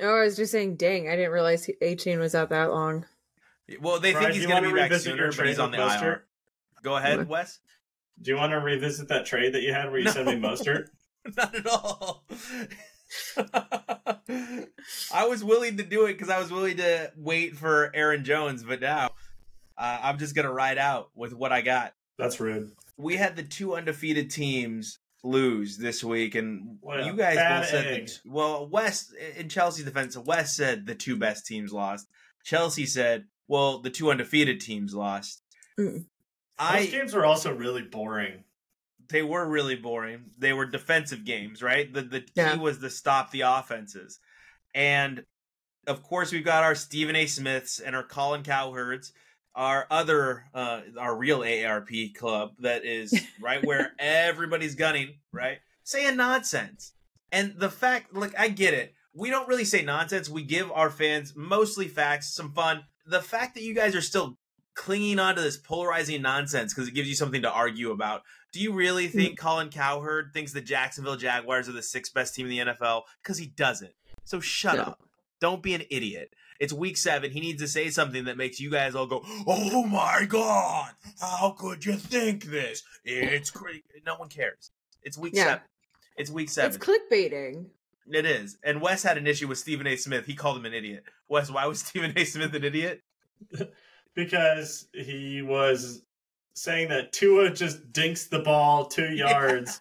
Oh, 0.01 0.17
I 0.19 0.25
was 0.25 0.37
just 0.37 0.53
saying, 0.53 0.77
dang, 0.77 1.09
I 1.09 1.17
didn't 1.17 1.33
realize 1.33 1.69
Achane 1.83 2.19
was 2.19 2.35
out 2.35 2.51
that 2.51 2.71
long. 2.71 3.05
Well, 3.81 3.99
they 3.99 4.13
Brian, 4.13 4.27
think 4.27 4.37
he's 4.39 4.47
going 4.47 4.63
to 4.63 4.69
be 4.69 4.75
back 4.75 4.91
revisit 4.91 5.13
sooner, 5.13 5.33
but 5.33 5.47
he's 5.47 5.59
on 5.59 5.71
the 5.73 5.79
with 5.79 5.87
Mostert? 5.89 6.03
IR. 6.03 6.25
Go 6.83 6.97
ahead, 6.97 7.19
What? 7.19 7.29
Wes. 7.29 7.59
Do 8.21 8.31
you 8.31 8.37
want 8.37 8.53
to 8.53 8.59
revisit 8.59 9.09
that 9.09 9.27
trade 9.27 9.55
that 9.55 9.63
you 9.63 9.73
had 9.73 9.91
where 9.91 10.01
you 10.01 10.11
sent 10.11 10.27
me 10.27 10.37
No. 10.37 10.49
Mostert? 10.49 10.87
Not 11.37 11.55
at 11.55 11.67
all. 11.67 12.25
I 15.13 15.27
was 15.27 15.43
willing 15.43 15.77
to 15.79 15.83
do 15.83 16.07
it 16.07 16.15
because 16.15 16.31
I 16.31 16.39
was 16.39 16.51
willing 16.51 16.79
to 16.79 17.13
wait 17.17 17.57
for 17.57 17.91
Aaron 17.95 18.25
Jones, 18.25 18.63
but 18.63 18.81
now 18.81 19.11
uh, 19.77 19.99
I'm 20.03 20.19
just 20.19 20.35
going 20.35 20.47
to 20.47 20.53
ride 20.53 20.79
out 20.79 21.11
with 21.15 21.33
what 21.33 21.53
I 21.53 21.63
got. 21.63 21.95
That's 22.19 22.41
rude. 22.41 22.73
We 22.97 23.17
had 23.17 23.37
the 23.37 23.43
two 23.43 23.75
undefeated 23.75 24.31
teams 24.31 24.99
lose 25.23 25.79
this 25.79 26.03
week, 26.03 26.35
and 26.35 26.79
What 26.81 27.05
you 27.05 27.15
guys 27.15 27.37
both 27.37 27.71
said 27.71 27.87
egg. 27.87 28.07
that, 28.07 28.21
well, 28.27 28.69
Wes 28.69 29.13
in 29.37 29.49
Chelsea's 29.49 29.85
defense, 29.85 30.17
Wes 30.17 30.55
said 30.55 30.87
the 30.87 30.95
two 30.95 31.17
best 31.17 31.47
teams 31.47 31.73
lost. 31.73 32.09
Chelsea 32.45 32.87
said, 32.87 33.27
well, 33.47 33.81
the 33.81 33.91
two 33.91 34.11
undefeated 34.11 34.61
teams 34.61 34.95
lost. 34.95 35.43
Mm. 35.79 36.07
I 36.59 36.83
Those 36.83 36.91
games 36.91 37.15
were 37.15 37.25
also 37.25 37.55
really 37.55 37.83
boring. 37.83 38.45
They 39.11 39.23
were 39.23 39.47
really 39.49 39.77
boring. 39.77 40.31
They 40.39 40.53
were 40.53 40.67
defensive 40.67 41.25
games, 41.25 41.63
right? 41.63 41.93
The 41.93 42.03
the 42.03 42.25
Yeah. 42.35 42.55
key 42.55 42.59
was 42.61 42.79
to 42.79 42.91
stop 42.91 43.31
the 43.31 43.43
offenses. 43.43 44.19
And 44.75 45.25
of 45.87 46.03
course 46.03 46.33
we've 46.33 46.45
got 46.45 46.65
our 46.65 46.75
Stephen 46.75 47.17
A. 47.17 47.27
Smiths 47.27 47.81
and 47.81 47.97
our 47.97 48.03
Colin 48.03 48.43
Cowherds, 48.43 49.13
our 49.55 49.87
other 49.91 50.45
uh 50.55 50.83
our 50.99 51.17
real 51.17 51.41
AARP 51.41 52.15
club 52.15 52.51
that 52.61 52.85
is 52.85 53.15
right 53.41 53.65
where 53.65 53.93
everybody's 53.99 54.75
gunning, 54.75 55.15
right? 55.33 55.59
Saying 55.85 56.17
nonsense. 56.17 56.93
And 57.33 57.55
the 57.59 57.71
fact 57.71 58.15
like 58.15 58.39
I 58.39 58.49
get 58.49 58.75
it. 58.75 58.95
We 59.15 59.31
don't 59.31 59.49
really 59.49 59.65
say 59.65 59.83
nonsense. 59.83 60.29
We 60.29 60.43
give 60.45 60.71
our 60.71 60.91
fans 60.91 61.33
mostly 61.35 61.89
facts, 61.89 62.33
some 62.35 62.53
fun. 62.53 62.85
The 63.07 63.23
fact 63.23 63.55
that 63.55 63.65
you 63.65 63.75
guys 63.75 63.97
are 63.97 64.03
still 64.03 64.37
clinging 64.77 65.19
on 65.19 65.35
to 65.35 65.41
this 65.43 65.57
polarizing 65.57 66.23
nonsense 66.23 66.73
because 66.73 66.87
it 66.87 66.95
gives 66.95 67.09
you 67.09 67.17
something 67.17 67.43
to 67.43 67.51
argue 67.51 67.91
about. 67.91 68.23
Do 68.53 68.61
you 68.61 68.73
really 68.73 69.09
mm. 69.09 69.13
think 69.13 69.39
Colin 69.39 69.69
Cowherd 69.69 70.31
thinks 70.33 70.53
the 70.53 70.61
Jacksonville 70.61 71.17
Jaguars 71.17 71.69
are 71.69 71.73
the 71.73 71.83
sixth 71.83 72.15
best 72.15 72.35
team 72.35 72.47
in 72.47 72.51
the 72.51 72.73
NFL? 72.73 73.03
Because 73.23 73.39
he 73.39 73.47
doesn't. 73.47 73.93
So 74.25 74.41
shut 74.41 74.77
No. 74.77 74.83
up. 74.83 75.03
Don't 75.41 75.63
be 75.63 75.75
an 75.75 75.83
idiot. 75.91 76.35
It's 76.59 76.73
week 76.73 76.97
seven. 76.97 77.31
He 77.31 77.41
needs 77.41 77.63
to 77.63 77.69
say 77.69 77.89
something 77.91 78.25
that 78.25 78.37
makes 78.37 78.59
you 78.59 78.71
guys 78.71 78.97
all 78.97 79.07
go, 79.07 79.23
"Oh 79.47 79.85
my 79.87 80.25
god! 80.25 80.93
How 81.21 81.55
could 81.57 81.85
you 81.85 81.95
think 81.95 82.45
this? 82.45 82.83
It's 83.05 83.51
crazy." 83.51 83.85
No 84.05 84.17
one 84.17 84.29
cares. 84.29 84.73
It's 85.03 85.17
week 85.17 85.35
Yeah. 85.37 85.45
seven. 85.45 85.63
It's 86.17 86.31
week 86.31 86.51
seven. 86.51 86.75
It's 86.75 86.85
clickbaiting. 86.85 87.67
It 88.11 88.27
is. 88.27 88.59
And 88.65 88.81
Wes 88.81 89.05
had 89.05 89.19
an 89.19 89.27
issue 89.29 89.47
with 89.47 89.59
Stephen 89.59 89.87
A. 89.87 89.95
Smith. 89.97 90.27
He 90.27 90.35
called 90.35 90.57
him 90.57 90.65
an 90.65 90.75
idiot. 90.75 91.05
Wes, 91.29 91.51
why 91.51 91.67
was 91.67 91.81
Stephen 91.87 92.13
A. 92.17 92.25
Smith 92.25 92.55
an 92.55 92.65
idiot? 92.65 93.03
because 94.15 94.89
he 94.93 95.43
was 95.43 96.03
saying 96.59 96.89
that 96.89 97.13
Tua 97.13 97.51
just 97.51 97.93
dinks 97.93 98.27
the 98.27 98.41
ball 98.41 98.87
two 98.87 99.11
yards, 99.15 99.81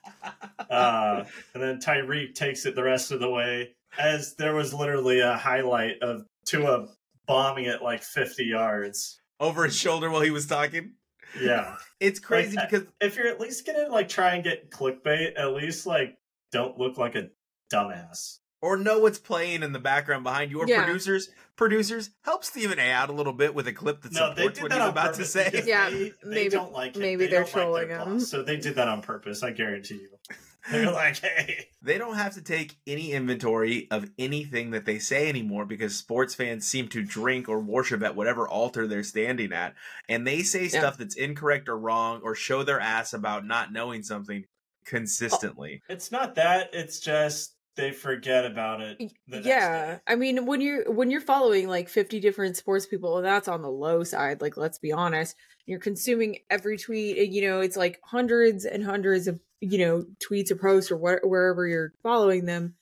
uh, 0.70 1.24
and 1.54 1.64
then 1.64 1.80
Tyreek 1.80 2.36
takes 2.36 2.66
it 2.66 2.76
the 2.76 2.84
rest 2.84 3.12
of 3.12 3.20
the 3.20 3.30
way. 3.30 3.76
As 3.98 4.36
there 4.36 4.54
was 4.54 4.74
literally 4.74 5.22
a 5.22 5.36
highlight 5.36 6.02
of 6.04 6.26
Tua 6.46 6.88
bombing 7.26 7.66
it 7.66 7.82
like 7.82 8.04
50 8.04 8.46
yards. 8.46 9.20
Over 9.40 9.66
his 9.66 9.76
shoulder 9.76 10.10
while 10.10 10.22
he 10.22 10.32
was 10.32 10.48
talking. 10.48 10.94
Yeah. 11.40 11.76
It's 12.00 12.20
crazy 12.20 12.56
Like, 12.56 12.70
because 12.70 12.88
if 13.02 13.16
you're 13.16 13.26
at 13.26 13.40
least 13.40 13.66
gonna 13.66 13.88
like 13.90 14.08
try 14.08 14.36
and 14.36 14.44
get 14.44 14.70
clickbait, 14.70 15.32
at 15.36 15.54
least 15.54 15.88
like 15.88 16.16
don't 16.52 16.78
look 16.78 17.00
like 17.00 17.16
a 17.16 17.30
dumbass. 17.74 18.38
Or 18.62 18.78
know 18.78 19.00
what's 19.00 19.20
playing 19.20 19.64
in 19.64 19.72
the 19.72 19.80
background 19.80 20.24
behind 20.24 20.52
you. 20.52 20.62
Or 20.62 20.68
Yeah. 20.68 20.84
producers, 20.84 21.30
producers, 21.56 22.10
help 22.24 22.44
Stephen 22.44 22.80
A. 22.80 22.90
out 22.92 23.10
a 23.10 23.14
little 23.14 23.34
bit 23.34 23.54
with 23.54 23.68
a 23.68 23.74
clip 23.74 24.02
that 24.02 24.12
No, 24.14 24.30
they 24.34 24.42
supports 24.44 24.56
did 24.56 24.64
what 24.64 24.72
that 24.72 24.82
he's 24.82 24.90
about 24.90 25.14
to 25.16 25.26
say. 25.26 25.64
Yeah, 25.66 25.90
they, 25.90 25.98
they 26.10 26.14
maybe- 26.24 26.50
don't 26.50 26.72
like 26.74 26.96
it. 26.96 27.00
maybe 27.00 27.26
They 27.26 27.32
they're 27.32 27.44
don't 27.44 27.72
like 27.72 27.88
their 27.88 27.98
trolling 27.98 28.12
him. 28.12 28.18
boss, 28.20 28.28
So 28.30 28.44
they 28.44 28.58
did 28.58 28.76
that 28.76 28.88
on 28.88 29.02
purpose. 29.02 29.44
I 29.44 29.52
guarantee 29.52 29.96
you. 29.96 30.10
They're 30.70 30.92
like, 30.92 31.18
hey, 31.20 31.68
They 31.82 31.98
don't 31.98 32.16
have 32.16 32.34
to 32.34 32.42
take 32.42 32.76
any 32.86 33.14
inventory 33.14 33.88
of 33.90 34.10
anything 34.20 34.72
that 34.72 34.84
they 34.86 35.00
say 35.00 35.30
anymore 35.30 35.64
because 35.66 35.96
sports 35.96 36.36
fans 36.36 36.68
seem 36.68 36.90
to 36.90 37.02
drink 37.04 37.48
or 37.48 37.62
worship 37.62 38.04
at 38.04 38.18
whatever 38.18 38.46
altar 38.50 38.86
they're 38.86 39.04
standing 39.04 39.54
at. 39.54 39.76
And 40.10 40.28
they 40.28 40.42
say 40.44 40.64
Yeah. 40.64 40.80
stuff 40.80 40.98
that's 40.98 41.16
incorrect 41.16 41.70
or 41.70 41.78
wrong 41.78 42.20
or 42.22 42.36
show 42.36 42.64
their 42.64 42.82
ass 42.82 43.14
about 43.14 43.46
not 43.46 43.72
knowing 43.72 44.04
something 44.04 44.44
consistently. 44.84 45.82
it's 45.90 46.12
not 46.12 46.36
that. 46.36 46.70
It's 46.74 47.00
just 47.00 47.54
they 47.78 47.92
forget 47.92 48.46
about 48.46 48.82
it. 48.82 48.98
The 49.28 49.38
next 49.38 49.46
yeah 49.46 50.00
i 50.08 50.16
mean 50.16 50.46
when 50.46 50.60
you're 50.62 50.92
when 50.92 51.10
you're 51.12 51.22
following 51.22 51.68
like 51.68 51.88
50 51.88 52.20
different 52.20 52.58
sports 52.58 52.86
people 52.86 53.22
that's 53.22 53.48
on 53.48 53.62
the 53.62 53.70
low 53.70 54.04
side 54.04 54.42
like 54.42 54.58
let's 54.58 54.80
be 54.80 54.92
honest 54.92 55.36
you're 55.66 55.80
consuming 55.80 56.40
every 56.50 56.78
tweet 56.78 57.18
and 57.18 57.34
you 57.34 57.42
know 57.44 57.62
it's 57.62 57.78
like 57.78 58.00
hundreds 58.04 58.66
and 58.66 58.84
hundreds 58.84 59.28
of 59.28 59.40
you 59.62 59.78
know 59.78 60.06
tweets 60.28 60.52
or 60.52 60.56
posts 60.56 60.92
or 60.92 60.98
where, 60.98 61.22
wherever 61.24 61.66
you're 61.68 61.94
following 62.04 62.46
them 62.46 62.74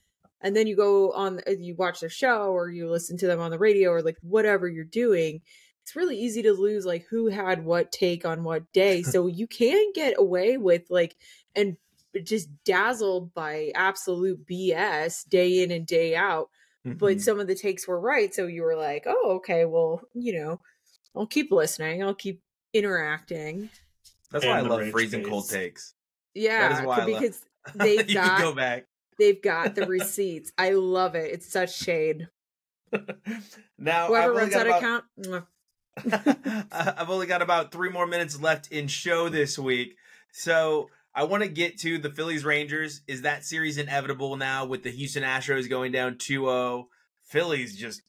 and 0.41 0.55
then 0.55 0.67
you 0.67 0.75
go 0.75 1.11
on 1.11 1.39
uh, 1.47 1.51
you 1.51 1.75
watch 1.75 1.99
their 1.99 2.09
show 2.09 2.51
or 2.51 2.69
you 2.69 2.89
listen 2.89 3.17
to 3.17 3.27
them 3.27 3.39
on 3.39 3.51
the 3.51 3.59
radio 3.59 3.91
or 3.91 4.01
like 4.01 4.17
whatever 4.21 4.67
you're 4.67 4.83
doing 4.83 5.41
it's 5.83 5.95
really 5.95 6.17
easy 6.17 6.41
to 6.41 6.53
lose 6.53 6.85
like 6.85 7.05
who 7.09 7.27
had 7.27 7.63
what 7.63 7.91
take 7.91 8.25
on 8.25 8.43
what 8.43 8.71
day 8.71 9.03
so 9.03 9.27
you 9.27 9.47
can 9.47 9.91
get 9.93 10.15
away 10.17 10.57
with 10.57 10.83
like 10.89 11.15
and 11.55 11.77
just 12.23 12.47
dazzled 12.63 13.33
by 13.33 13.71
absolute 13.75 14.45
bs 14.47 15.27
day 15.29 15.61
in 15.63 15.71
and 15.71 15.85
day 15.85 16.15
out 16.15 16.49
but 16.85 17.17
Mhm. 17.17 17.21
some 17.21 17.39
of 17.39 17.47
the 17.47 17.55
takes 17.55 17.87
were 17.87 17.99
right 17.99 18.33
so 18.33 18.45
you 18.47 18.61
were 18.61 18.75
like 18.75 19.03
oh 19.07 19.33
okay 19.37 19.65
well 19.65 20.01
you 20.13 20.33
know 20.39 20.61
i'll 21.15 21.25
keep 21.27 21.51
listening 21.51 22.03
i'll 22.03 22.13
keep 22.13 22.41
interacting 22.73 23.69
that's 24.31 24.45
why 24.45 24.57
I 24.57 24.61
love 24.61 24.89
freezing 24.89 25.21
face. 25.21 25.29
cold 25.29 25.49
takes. 25.49 25.93
yeah 26.33 26.83
why 26.85 26.97
I 26.99 27.05
love- 27.05 27.21
because 27.21 27.41
they've 27.75 28.07
you 28.07 28.13
got 28.15 28.37
can 28.37 28.41
go 28.41 28.53
back. 28.55 28.85
they've 29.17 29.41
got 29.41 29.73
the 29.75 29.85
receipts 29.87 30.51
i 30.57 30.71
love 30.71 31.15
it 31.15 31.31
it's 31.33 31.51
such 31.51 31.75
shade 31.77 32.27
now 33.77 34.07
whoever 34.07 34.31
I've 34.31 34.37
runs 34.37 34.53
that 34.53 34.67
about- 34.67 35.03
account. 35.23 35.45
I've 36.71 37.09
only 37.09 37.25
got 37.25 37.41
about 37.41 37.71
three 37.71 37.89
more 37.89 38.05
minutes 38.07 38.39
left 38.41 38.71
in 38.71 38.87
show 38.87 39.29
this 39.29 39.57
week. 39.57 39.95
So 40.31 40.89
I 41.15 41.23
want 41.23 41.43
to 41.43 41.49
get 41.49 41.79
to 41.79 41.97
the 41.97 42.09
Phillies 42.09 42.43
Rangers. 42.43 43.01
Is 43.07 43.21
that 43.21 43.45
series 43.45 43.77
inevitable 43.77 44.35
now 44.35 44.65
with 44.65 44.83
the 44.83 44.91
Houston 44.91 45.23
Astros 45.23 45.69
going 45.69 45.91
down 45.93 46.17
2 46.17 46.41
0? 46.45 46.89
Phillies 47.23 47.77
just 47.77 48.01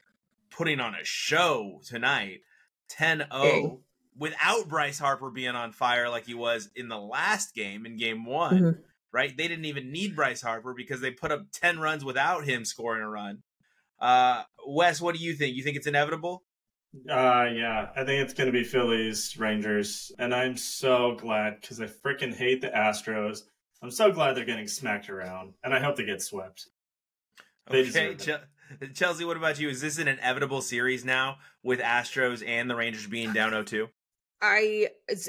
putting 0.51 0.81
on 0.81 0.95
a 0.95 1.05
show 1.05 1.81
tonight 1.87 2.40
10 2.88 3.19
0 3.33 3.81
without 4.19 4.69
Bryce 4.69 4.99
Harper 4.99 5.31
being 5.31 5.55
on 5.55 5.73
fire 5.73 6.09
like 6.09 6.27
he 6.27 6.35
was 6.35 6.69
in 6.75 6.88
the 6.88 6.99
last 6.99 7.55
game 7.55 7.87
in 7.87 7.97
game 7.97 8.25
one, 8.25 8.61
Mhm. 8.61 8.79
right? 9.12 9.37
They 9.37 9.47
didn't 9.49 9.66
even 9.66 9.92
need 9.92 10.16
Bryce 10.16 10.42
Harper 10.42 10.75
because 10.75 11.01
they 11.01 11.11
put 11.11 11.31
up 11.31 11.47
10 11.53 11.79
runs 11.79 12.05
without 12.05 12.45
him 12.45 12.64
scoring 12.64 13.03
a 13.03 13.09
run. 13.09 13.42
Uh, 14.01 14.45
Wes, 14.66 15.01
what 15.01 15.14
do 15.14 15.23
you 15.23 15.35
think? 15.35 15.55
You 15.57 15.62
think 15.62 15.77
it's 15.77 15.87
inevitable? 15.87 16.45
Uh, 17.11 17.47
yeah, 17.53 17.89
I 17.95 18.05
think 18.05 18.23
it's 18.23 18.35
going 18.35 18.47
to 18.47 18.53
be 18.53 18.65
Phillies, 18.65 19.37
Rangers, 19.39 20.13
and 20.19 20.35
I'm 20.35 20.57
so 20.57 21.17
glad 21.19 21.61
because 21.61 21.81
I 21.81 21.87
freaking 21.87 22.35
hate 22.35 22.61
the 22.61 22.69
Astros. 22.69 23.41
I'm 23.83 23.91
so 23.91 24.11
glad 24.11 24.37
they're 24.37 24.45
getting 24.45 24.69
smacked 24.69 25.11
around, 25.11 25.55
and 25.63 25.75
I 25.75 25.81
hope 25.81 25.97
they 25.97 26.05
get 26.05 26.23
swept. 26.23 26.69
They 27.71 27.81
Okay, 27.81 28.15
deserve 28.15 28.41
Chelsea, 28.95 29.25
what 29.25 29.37
about 29.37 29.61
you? 29.61 29.69
Is 29.69 29.81
this 29.81 29.99
an 29.99 30.09
inevitable 30.09 30.61
series 30.61 31.05
now 31.05 31.39
with 31.63 31.81
Astros 31.81 32.47
and 32.47 32.69
the 32.69 32.75
Rangers 32.75 33.07
being 33.07 33.33
down 33.33 33.53
0-2? 33.53 33.89
I 34.42 34.88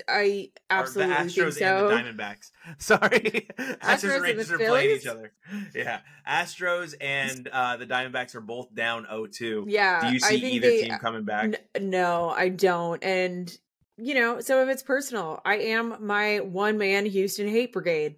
i 0.09 0.49
absolutely 0.69 1.13
or 1.13 1.17
the 1.23 1.29
think 1.29 1.47
Astros 1.49 1.53
so 1.59 1.89
and 1.89 2.07
the 2.07 2.23
Diamondbacks. 2.23 2.51
Sorry, 2.77 3.47
Astros, 3.59 3.79
Astros 3.79 4.13
and 4.15 4.23
Rangers 4.23 4.51
are 4.51 4.57
playing 4.57 4.95
each 4.97 5.07
other. 5.07 5.31
Yeah, 5.75 5.99
Astros 6.27 6.93
and 6.99 7.47
uh, 7.47 7.77
the 7.77 7.85
Diamondbacks 7.85 8.35
are 8.35 8.41
both 8.41 8.73
down 8.75 9.05
0-2. 9.05 9.65
yeah 9.67 10.01
Do 10.07 10.13
you 10.13 10.19
see 10.19 10.39
think 10.41 10.53
either 10.55 10.67
they, 10.69 10.81
team 10.83 10.97
coming 10.99 11.23
back? 11.23 11.61
N- 11.75 11.89
no, 11.89 12.29
I 12.29 12.49
don't. 12.49 13.01
And 13.03 13.55
you 13.97 14.13
know, 14.13 14.41
some 14.41 14.59
of 14.59 14.69
it's 14.69 14.83
personal. 14.83 15.41
I 15.45 15.55
am 15.55 15.95
my 16.05 16.39
one 16.41 16.77
man 16.77 17.05
Houston 17.05 17.47
hate 17.47 17.73
brigade. 17.73 18.17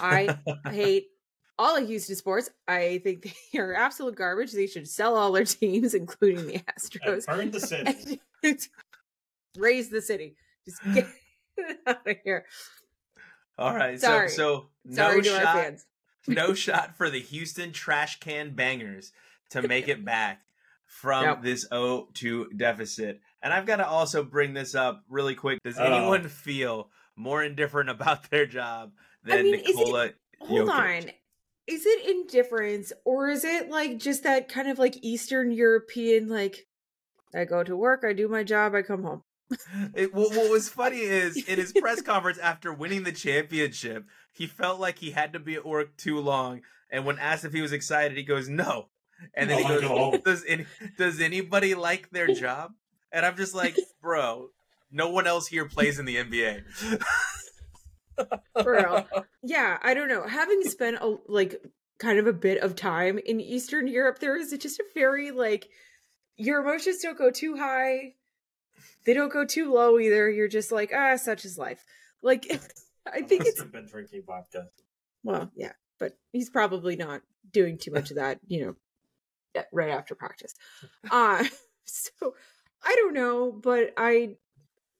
I 0.00 0.38
hate 0.70 1.08
all 1.58 1.76
of 1.76 1.86
Houston 1.88 2.14
sports. 2.16 2.48
I 2.68 3.00
think 3.02 3.34
they 3.52 3.58
are 3.58 3.74
absolute 3.74 4.14
garbage. 4.14 4.52
They 4.52 4.66
should 4.66 4.86
sell 4.88 5.16
all 5.16 5.32
their 5.32 5.44
teams, 5.44 5.94
including 5.94 6.46
the 6.46 6.54
And 6.54 6.64
Astros. 6.66 7.26
burn 7.26 7.50
the 7.50 7.60
city. 7.60 8.20
And 9.58 9.62
raze 9.62 9.90
the 9.90 10.00
city. 10.02 10.36
Just 10.64 10.82
get 10.94 11.06
out 11.86 12.06
of 12.06 12.16
here. 12.24 12.44
All 13.58 13.74
right, 13.74 14.00
Sorry. 14.00 14.28
so 14.28 14.66
so 14.88 14.94
Sorry 14.94 15.16
no 15.16 15.22
to 15.22 15.28
shot, 15.28 15.44
our 15.46 15.62
fans. 15.62 15.86
no 16.28 16.54
shot 16.66 16.96
for 16.96 17.10
the 17.10 17.20
Houston 17.20 17.72
trash 17.72 18.20
can 18.20 18.54
bangers 18.54 19.12
to 19.50 19.66
make 19.66 19.88
it 19.88 20.04
back 20.04 20.42
from 20.86 21.24
Nope. 21.24 21.42
this 21.42 21.68
0-2 21.68 22.56
deficit. 22.56 23.20
And 23.42 23.52
I've 23.52 23.66
got 23.66 23.76
to 23.76 23.86
also 23.86 24.22
bring 24.24 24.54
this 24.54 24.74
up 24.74 25.02
really 25.08 25.34
quick. 25.34 25.58
Does 25.64 25.78
Oh. 25.78 25.84
anyone 25.84 26.28
feel 26.28 26.90
more 27.16 27.42
indifferent 27.42 27.90
about 27.90 28.30
their 28.30 28.46
job 28.46 28.92
than 29.24 29.38
I 29.40 29.42
mean, 29.42 29.54
is 29.56 29.68
it- 29.68 30.16
Hold 30.40 30.68
Jokic? 30.68 30.72
on. 30.72 31.10
Is 31.66 31.84
it 31.84 32.08
indifference 32.08 32.92
or 33.04 33.28
is 33.28 33.44
it 33.44 33.68
like 33.68 33.98
just 33.98 34.22
that 34.22 34.48
kind 34.48 34.68
of 34.68 34.78
like 34.78 34.96
Eastern 35.02 35.50
European 35.50 36.28
like 36.28 36.66
I 37.34 37.44
go 37.44 37.62
to 37.64 37.76
work, 37.76 38.04
I 38.08 38.12
do 38.14 38.26
my 38.28 38.42
job, 38.44 38.74
I 38.74 38.80
come 38.82 39.02
home. 39.02 39.22
It, 39.94 40.14
what, 40.14 40.34
what 40.36 40.50
was 40.50 40.68
funny 40.68 41.00
is 41.00 41.36
in 41.48 41.58
his 41.58 41.72
press 41.72 42.02
conference 42.02 42.38
after 42.38 42.72
winning 42.72 43.02
the 43.04 43.12
championship, 43.12 44.04
he 44.32 44.46
felt 44.46 44.78
like 44.78 44.98
he 44.98 45.10
had 45.12 45.32
to 45.32 45.38
be 45.38 45.54
at 45.54 45.66
work 45.66 45.96
too 45.96 46.18
long. 46.20 46.62
And 46.90 47.04
when 47.04 47.18
asked 47.18 47.44
if 47.44 47.52
he 47.52 47.62
was 47.62 47.72
excited, 47.72 48.16
he 48.16 48.22
goes, 48.24 48.48
"No." 48.48 48.88
And 49.34 49.50
then 49.50 49.58
he 49.58 49.64
Oh, 49.64 49.68
goes, 49.68 49.82
no. 49.82 49.88
Oh, 49.96 50.18
"Does 50.18 50.44
any, 50.46 50.66
does 50.96 51.20
anybody 51.20 51.74
like 51.74 52.10
their 52.10 52.28
job?" 52.28 52.72
And 53.12 53.26
I'm 53.26 53.36
just 53.36 53.54
like, 53.54 53.76
"Bro, 54.00 54.50
no 54.90 55.10
one 55.10 55.26
else 55.26 55.48
here 55.48 55.66
plays 55.66 55.98
in 55.98 56.04
the 56.06 56.16
NBA." 56.16 56.62
For 58.62 58.72
real. 58.72 59.06
yeah, 59.42 59.78
I 59.82 59.94
don't 59.94 60.08
know. 60.08 60.26
Having 60.26 60.62
spent 60.64 60.96
a 61.00 61.16
like 61.26 61.62
kind 61.98 62.18
of 62.18 62.26
a 62.26 62.32
bit 62.32 62.58
of 62.62 62.74
time 62.76 63.18
in 63.18 63.40
Eastern 63.40 63.86
Europe, 63.86 64.18
there 64.18 64.36
is 64.36 64.56
just 64.58 64.78
a 64.80 64.84
very 64.94 65.30
like 65.30 65.68
your 66.36 66.60
emotions 66.62 67.00
don't 67.02 67.18
go 67.18 67.30
too 67.30 67.56
high. 67.56 68.14
They 69.08 69.14
don't 69.14 69.32
go 69.32 69.46
too 69.46 69.72
low 69.72 69.98
either. 69.98 70.28
You're 70.28 70.48
just 70.48 70.70
like, 70.70 70.92
ah, 70.94 71.16
such 71.16 71.46
is 71.46 71.56
life. 71.56 71.82
Like 72.20 72.44
I 73.10 73.22
think 73.22 73.46
it's 73.46 73.64
been 73.64 73.86
drinking 73.86 74.24
vodka. 74.26 74.66
well, 75.24 75.50
yeah, 75.56 75.72
but 75.98 76.12
he's 76.30 76.50
probably 76.50 76.94
not 76.94 77.22
doing 77.50 77.78
too 77.78 77.90
much 77.90 78.10
of 78.10 78.16
that, 78.16 78.38
you 78.46 78.76
know, 79.54 79.62
right 79.72 79.88
after 79.88 80.14
practice. 80.14 80.54
Uh 81.10 81.42
so 81.86 82.34
I 82.84 82.94
don't 82.96 83.14
know, 83.14 83.50
but 83.50 83.94
I 83.96 84.36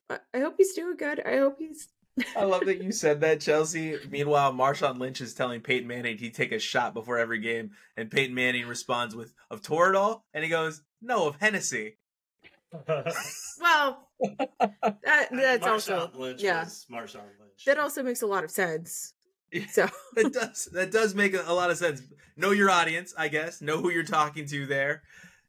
I 0.09 0.21
I 0.33 0.39
hope 0.39 0.55
he's 0.57 0.73
doing 0.73 0.97
good. 0.97 1.21
I 1.21 1.37
hope 1.37 1.57
he's 1.59 1.89
I 2.35 2.45
love 2.45 2.65
that 2.65 2.83
you 2.83 2.93
said 2.93 3.21
that, 3.21 3.43
Chelsea. 3.43 3.99
Meanwhile, 4.09 4.55
Marshawn 4.55 4.99
Lynch 4.99 5.21
is 5.21 5.35
telling 5.35 5.61
Peyton 5.61 5.87
Manning 5.87 6.17
he'd 6.17 6.35
take 6.35 6.53
a 6.53 6.59
shot 6.59 6.95
before 6.95 7.19
every 7.19 7.41
game, 7.41 7.73
and 7.95 8.11
Peyton 8.11 8.35
Manning 8.35 8.69
responds 8.69 9.15
with 9.15 9.35
"Of 9.51 9.61
Toradol," 9.61 10.23
and 10.33 10.43
he 10.43 10.49
goes, 10.49 10.81
"No, 11.03 11.29
of 11.29 11.37
Hennessy." 11.39 11.99
Well 13.61 14.09
that 15.05 15.29
that's 15.31 15.67
also 15.67 16.09
Marshawn 16.09 16.19
Lynch 16.19 16.43
yeah. 16.43 16.65
Marshawn 16.91 17.15
Lynch. 17.41 17.65
that 17.67 17.79
also 17.79 18.03
makes 18.03 18.23
a 18.23 18.27
lot 18.27 18.45
of 18.45 18.51
sense. 18.51 19.15
So 19.71 19.89
that 20.15 20.33
does 20.33 20.69
that 20.73 20.91
does 20.91 21.15
make 21.15 21.35
a, 21.35 21.43
a 21.47 21.55
lot 21.55 21.71
of 21.71 21.79
sense. 21.79 22.03
Know 22.37 22.51
your 22.51 22.71
audience, 22.71 23.15
I 23.17 23.29
guess. 23.29 23.63
Know 23.63 23.79
who 23.79 23.91
you're 23.91 24.05
talking 24.05 24.47
to 24.47 24.67
there. 24.67 25.03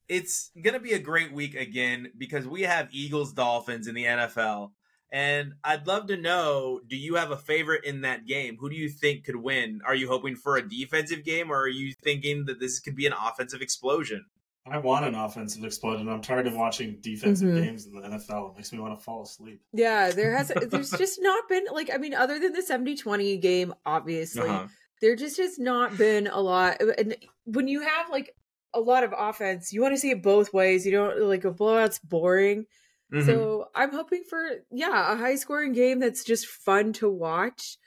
it's 0.08 0.52
going 0.62 0.74
to 0.74 0.80
be 0.80 0.94
a 0.94 1.00
great 1.00 1.32
week 1.32 1.56
again 1.56 2.12
because 2.18 2.48
we 2.48 2.64
have 2.64 2.90
Eagles 2.92 3.32
Dolphins 3.34 3.88
in 3.88 3.96
the 3.96 4.06
NFL. 4.06 4.72
And 5.12 5.54
I'd 5.64 5.88
love 5.88 6.08
to 6.08 6.18
know 6.18 6.82
do 6.88 6.96
you 6.96 7.16
have 7.16 7.32
a 7.32 7.38
favorite 7.38 7.84
in 7.86 8.02
that 8.02 8.26
game? 8.26 8.58
Who 8.60 8.70
do 8.70 8.76
you 8.76 8.90
think 8.90 9.26
could 9.26 9.36
win? 9.36 9.82
Are 9.86 9.96
you 9.96 10.08
hoping 10.08 10.36
for 10.36 10.58
a 10.58 10.68
defensive 10.68 11.24
game 11.24 11.52
or 11.52 11.62
are 11.62 11.68
you 11.68 11.94
thinking 12.04 12.46
that 12.46 12.60
this 12.60 12.80
could 12.80 12.96
be 12.96 13.06
an 13.06 13.14
offensive 13.14 13.62
explosion? 13.62 14.26
I 14.68 14.78
want 14.78 15.06
an 15.06 15.16
offensive 15.16 15.64
explosion. 15.64 16.08
I'm 16.10 16.22
tired 16.22 16.46
of 16.48 16.56
watching 16.56 16.98
defensive 17.02 17.50
Mhm. 17.50 17.64
games 17.64 17.86
in 17.88 17.94
the 17.94 18.02
NFL. 18.02 18.52
It 18.52 18.58
makes 18.58 18.72
me 18.72 18.80
want 18.80 18.98
to 18.98 19.04
fall 19.04 19.24
asleep. 19.24 19.62
Yeah, 19.74 20.12
there 20.12 20.36
has 20.36 20.50
there's 20.70 20.92
just 20.92 21.20
not 21.22 21.48
been 21.50 21.66
like 21.72 21.90
I 21.94 21.98
mean 21.98 22.14
other 22.14 22.40
than 22.40 22.54
the 22.54 22.62
70-20 22.62 23.42
game 23.42 23.74
obviously 23.86 24.48
Uh-huh. 24.48 24.68
there 25.02 25.16
just 25.16 25.38
has 25.38 25.58
not 25.58 25.98
been 25.98 26.28
a 26.28 26.40
lot 26.40 26.82
and 26.82 27.16
when 27.46 27.68
you 27.68 27.82
have 27.82 28.10
like 28.10 28.36
a 28.74 28.80
lot 28.80 29.04
of 29.04 29.14
offense 29.18 29.74
you 29.74 29.82
want 29.82 29.94
to 29.96 30.00
see 30.00 30.12
it 30.12 30.22
both 30.22 30.54
ways 30.54 30.86
you 30.86 30.92
don't 30.92 31.20
like 31.22 31.46
a 31.46 31.52
blowout's 31.52 31.98
boring 32.00 32.66
Mhm. 33.12 33.26
so 33.26 33.70
i'm 33.74 33.92
hoping 33.92 34.24
for 34.30 34.48
yeah 34.70 35.12
a 35.14 35.16
high 35.16 35.36
scoring 35.36 35.74
game 35.74 35.98
that's 36.00 36.24
just 36.24 36.46
fun 36.46 36.94
to 36.94 37.10
watch 37.10 37.78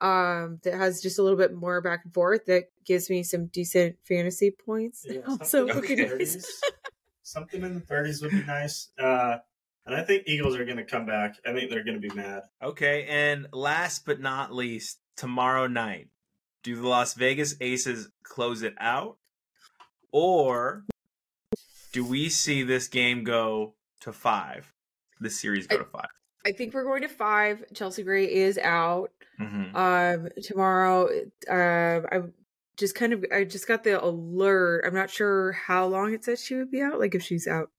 um 0.00 0.58
that 0.62 0.74
has 0.74 1.00
just 1.02 1.18
a 1.18 1.22
little 1.22 1.36
bit 1.38 1.52
more 1.52 1.80
back 1.80 2.00
and 2.04 2.14
forth 2.14 2.46
that 2.46 2.64
gives 2.86 3.10
me 3.10 3.22
some 3.22 3.46
decent 3.46 3.96
fantasy 4.06 4.50
points 4.50 5.04
Yeah, 5.08 5.20
also 5.28 5.66
something, 5.68 5.76
okay. 5.84 5.92
in 6.04 6.08
the 6.18 6.24
30s, 6.24 6.44
something 7.22 7.62
in 7.62 7.74
the 7.74 7.80
30s 7.82 8.22
would 8.22 8.30
be 8.30 8.42
nice. 8.42 8.88
Uh, 8.98 9.36
and 9.86 9.94
I 9.94 10.02
think 10.02 10.24
Eagles 10.26 10.56
are 10.56 10.64
going 10.64 10.76
to 10.76 10.84
come 10.84 11.06
back. 11.06 11.36
I 11.46 11.52
think 11.52 11.70
they're 11.70 11.84
going 11.84 12.00
to 12.00 12.08
be 12.08 12.14
mad. 12.14 12.42
Okay, 12.62 13.06
and 13.08 13.46
last 13.52 14.04
but 14.06 14.20
not 14.20 14.54
least, 14.54 14.98
tomorrow 15.16 15.66
night, 15.66 16.08
do 16.62 16.76
the 16.76 16.86
Las 16.86 17.14
Vegas 17.14 17.54
Aces 17.60 18.08
close 18.22 18.62
it 18.62 18.74
out? 18.78 19.16
Or 20.12 20.84
do 21.92 22.04
we 22.04 22.28
see 22.28 22.62
this 22.62 22.88
game 22.88 23.24
go 23.24 23.74
to 24.00 24.12
five? 24.12 24.72
This 25.20 25.40
series 25.40 25.66
go 25.66 25.76
I- 25.76 25.78
to 25.78 25.84
five. 25.84 26.08
i 26.46 26.52
think 26.52 26.72
we're 26.72 26.84
going 26.84 27.02
to 27.02 27.08
five 27.08 27.62
chelsea 27.74 28.02
gray 28.02 28.24
is 28.24 28.56
out 28.58 29.10
Mm-hmm. 29.40 29.76
um 29.76 30.28
tomorrow 30.42 31.08
um 31.48 32.06
i 32.12 32.20
just 32.76 32.94
kind 32.94 33.12
of 33.12 33.24
i 33.34 33.44
just 33.44 33.66
got 33.66 33.84
the 33.84 34.02
alert 34.02 34.84
i'm 34.86 34.94
not 34.94 35.10
sure 35.10 35.52
how 35.52 35.86
long 35.86 36.12
it 36.12 36.24
says 36.24 36.44
she 36.44 36.54
would 36.56 36.70
be 36.70 36.80
out 36.82 36.98
like 37.00 37.14
if 37.14 37.22
she's 37.22 37.46
out 37.46 37.70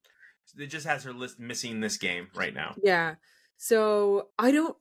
It 0.57 0.67
just 0.67 0.85
has 0.85 1.03
her 1.03 1.13
list 1.13 1.39
missing 1.39 1.79
this 1.79 1.97
game 1.97 2.27
right 2.35 2.53
now. 2.53 2.75
yeah 2.83 3.15
so 3.57 4.27
i 4.39 4.51
don't 4.51 4.75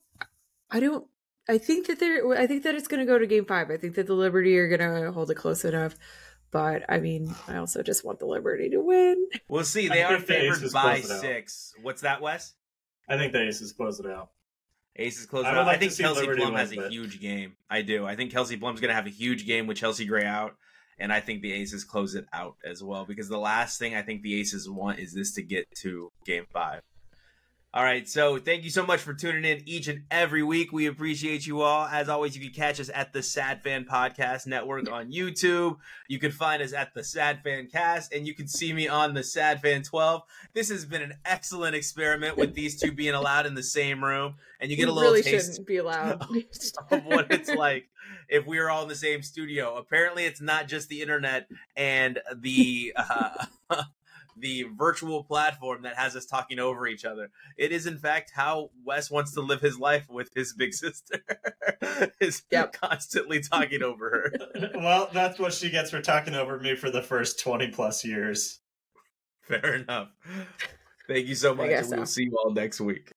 i 0.70 0.80
don't 0.80 1.06
i 1.48 1.58
think 1.58 1.86
that 1.86 2.00
they're 2.00 2.26
i 2.36 2.46
think 2.46 2.62
that 2.64 2.74
it's 2.74 2.88
going 2.88 3.00
to 3.00 3.06
go 3.06 3.18
to 3.18 3.26
game 3.26 3.44
five 3.44 3.70
i 3.70 3.76
think 3.76 3.94
that 3.96 4.06
the 4.06 4.14
liberty 4.14 4.56
are 4.58 4.68
going 4.74 4.80
to 5.04 5.12
hold 5.12 5.30
it 5.30 5.34
close 5.36 5.64
enough 5.64 5.94
but 6.50 6.82
i 6.88 6.98
mean 6.98 7.34
i 7.48 7.56
also 7.56 7.82
just 7.82 8.04
want 8.04 8.18
the 8.18 8.26
liberty 8.26 8.68
to 8.70 8.78
win 8.80 9.26
We'll 9.48 9.64
see. 9.64 9.88
I 9.90 9.94
They 9.94 10.02
are 10.02 10.16
think 10.16 10.26
the 10.26 10.34
favored 10.34 10.72
by 10.72 11.00
close 11.00 11.10
it 11.10 11.14
out. 11.14 11.20
six. 11.20 11.72
What's 11.82 12.02
that, 12.02 12.20
Wes? 12.20 12.54
I 13.08 13.16
think 13.16 13.32
the 13.32 13.42
Aces 13.42 13.72
close 13.72 13.98
it 14.00 14.06
out. 14.06 14.30
Aces 14.96 15.26
close 15.26 15.44
I 15.44 15.52
it 15.52 15.56
like 15.56 15.76
I 15.76 15.78
think 15.78 15.96
Kelsey 15.96 16.20
Liberty 16.20 16.40
Plum 16.42 16.54
has 16.54 16.72
a 16.76 16.88
huge 16.88 17.20
game. 17.20 17.54
I 17.70 17.82
do. 17.82 18.06
I 18.06 18.16
think 18.16 18.32
Kelsey 18.32 18.56
Plum's 18.56 18.80
going 18.80 18.90
to 18.90 18.94
have 18.94 19.06
a 19.06 19.10
huge 19.10 19.46
game 19.46 19.66
with 19.66 19.76
Chelsea 19.76 20.04
Gray 20.04 20.24
out. 20.24 20.56
And 20.98 21.10
I 21.12 21.20
think 21.20 21.40
the 21.40 21.52
Aces 21.52 21.82
close 21.82 22.14
it 22.14 22.26
out 22.30 22.56
as 22.62 22.82
well 22.82 23.06
because 23.06 23.30
the 23.30 23.38
last 23.38 23.78
thing 23.78 23.94
I 23.94 24.02
think 24.02 24.20
the 24.20 24.38
Aces 24.38 24.68
want 24.68 24.98
is 24.98 25.14
this 25.14 25.32
to 25.34 25.42
get 25.42 25.66
to 25.76 26.12
game 26.26 26.44
five. 26.52 26.82
All 27.72 27.84
right. 27.84 28.08
So 28.08 28.36
thank 28.38 28.64
you 28.64 28.70
so 28.70 28.84
much 28.84 28.98
for 28.98 29.14
tuning 29.14 29.44
in 29.44 29.62
each 29.64 29.86
and 29.86 30.02
every 30.10 30.42
week. 30.42 30.72
We 30.72 30.86
appreciate 30.86 31.46
you 31.46 31.60
all. 31.60 31.86
As 31.86 32.08
always, 32.08 32.36
you 32.36 32.42
can 32.42 32.52
catch 32.52 32.80
us 32.80 32.90
at 32.92 33.12
the 33.12 33.22
Sad 33.22 33.62
Fan 33.62 33.84
Podcast 33.84 34.48
Network 34.48 34.90
on 34.90 35.12
YouTube. 35.12 35.76
You 36.08 36.18
can 36.18 36.32
find 36.32 36.64
us 36.64 36.72
at 36.72 36.94
the 36.94 37.04
Sad 37.04 37.44
Fan 37.44 37.68
Cast 37.68 38.12
and 38.12 38.26
you 38.26 38.34
can 38.34 38.48
see 38.48 38.72
me 38.72 38.88
on 38.88 39.14
the 39.14 39.22
Sad 39.22 39.62
Fan 39.62 39.84
12. 39.84 40.22
This 40.52 40.68
has 40.68 40.84
been 40.84 41.00
an 41.00 41.14
excellent 41.24 41.76
experiment 41.76 42.36
with 42.36 42.54
these 42.54 42.76
two 42.76 42.90
being 42.90 43.14
allowed 43.14 43.46
in 43.46 43.54
the 43.54 43.62
same 43.62 44.02
room 44.02 44.34
and 44.58 44.68
you 44.68 44.76
get 44.76 44.88
a 44.88 44.92
little 44.92 45.12
really 45.12 45.22
taste 45.22 45.52
shouldn't 45.52 45.68
be 45.68 45.76
allowed 45.76 46.22
of 46.90 47.04
what 47.04 47.28
it's 47.30 47.50
like 47.50 47.88
if 48.28 48.46
we 48.46 48.58
are 48.58 48.68
all 48.68 48.82
in 48.82 48.88
the 48.88 48.96
same 48.96 49.22
studio. 49.22 49.76
Apparently, 49.76 50.24
it's 50.24 50.40
not 50.40 50.66
just 50.66 50.88
the 50.88 51.02
internet 51.02 51.46
and 51.76 52.18
the 52.34 52.92
uh, 52.96 53.46
the 54.40 54.64
virtual 54.76 55.24
platform 55.24 55.82
that 55.82 55.96
has 55.96 56.16
us 56.16 56.26
talking 56.26 56.58
over 56.58 56.86
each 56.86 57.04
other. 57.04 57.30
It 57.56 57.72
is, 57.72 57.86
in 57.86 57.98
fact, 57.98 58.32
how 58.34 58.70
Wes 58.84 59.10
wants 59.10 59.32
to 59.34 59.40
live 59.40 59.60
his 59.60 59.78
life 59.78 60.08
with 60.08 60.30
his 60.34 60.52
big 60.54 60.74
sister. 60.74 61.22
is 62.20 62.42
Yep. 62.50 62.72
constantly 62.74 63.40
talking 63.40 63.82
over 63.82 64.10
her. 64.10 64.70
well, 64.74 65.08
that's 65.12 65.38
what 65.38 65.52
she 65.52 65.70
gets 65.70 65.90
for 65.90 66.00
talking 66.00 66.34
over 66.34 66.58
me 66.58 66.74
for 66.76 66.90
the 66.90 67.02
first 67.02 67.40
20 67.40 67.68
plus 67.68 68.04
years. 68.04 68.60
Fair 69.42 69.74
enough. 69.76 70.08
Thank 71.08 71.26
you 71.26 71.34
so 71.34 71.54
much, 71.54 71.70
and 71.70 71.88
we'll 71.88 71.98
so. 72.00 72.04
see 72.04 72.24
you 72.24 72.36
all 72.36 72.52
next 72.52 72.80
week. 72.80 73.10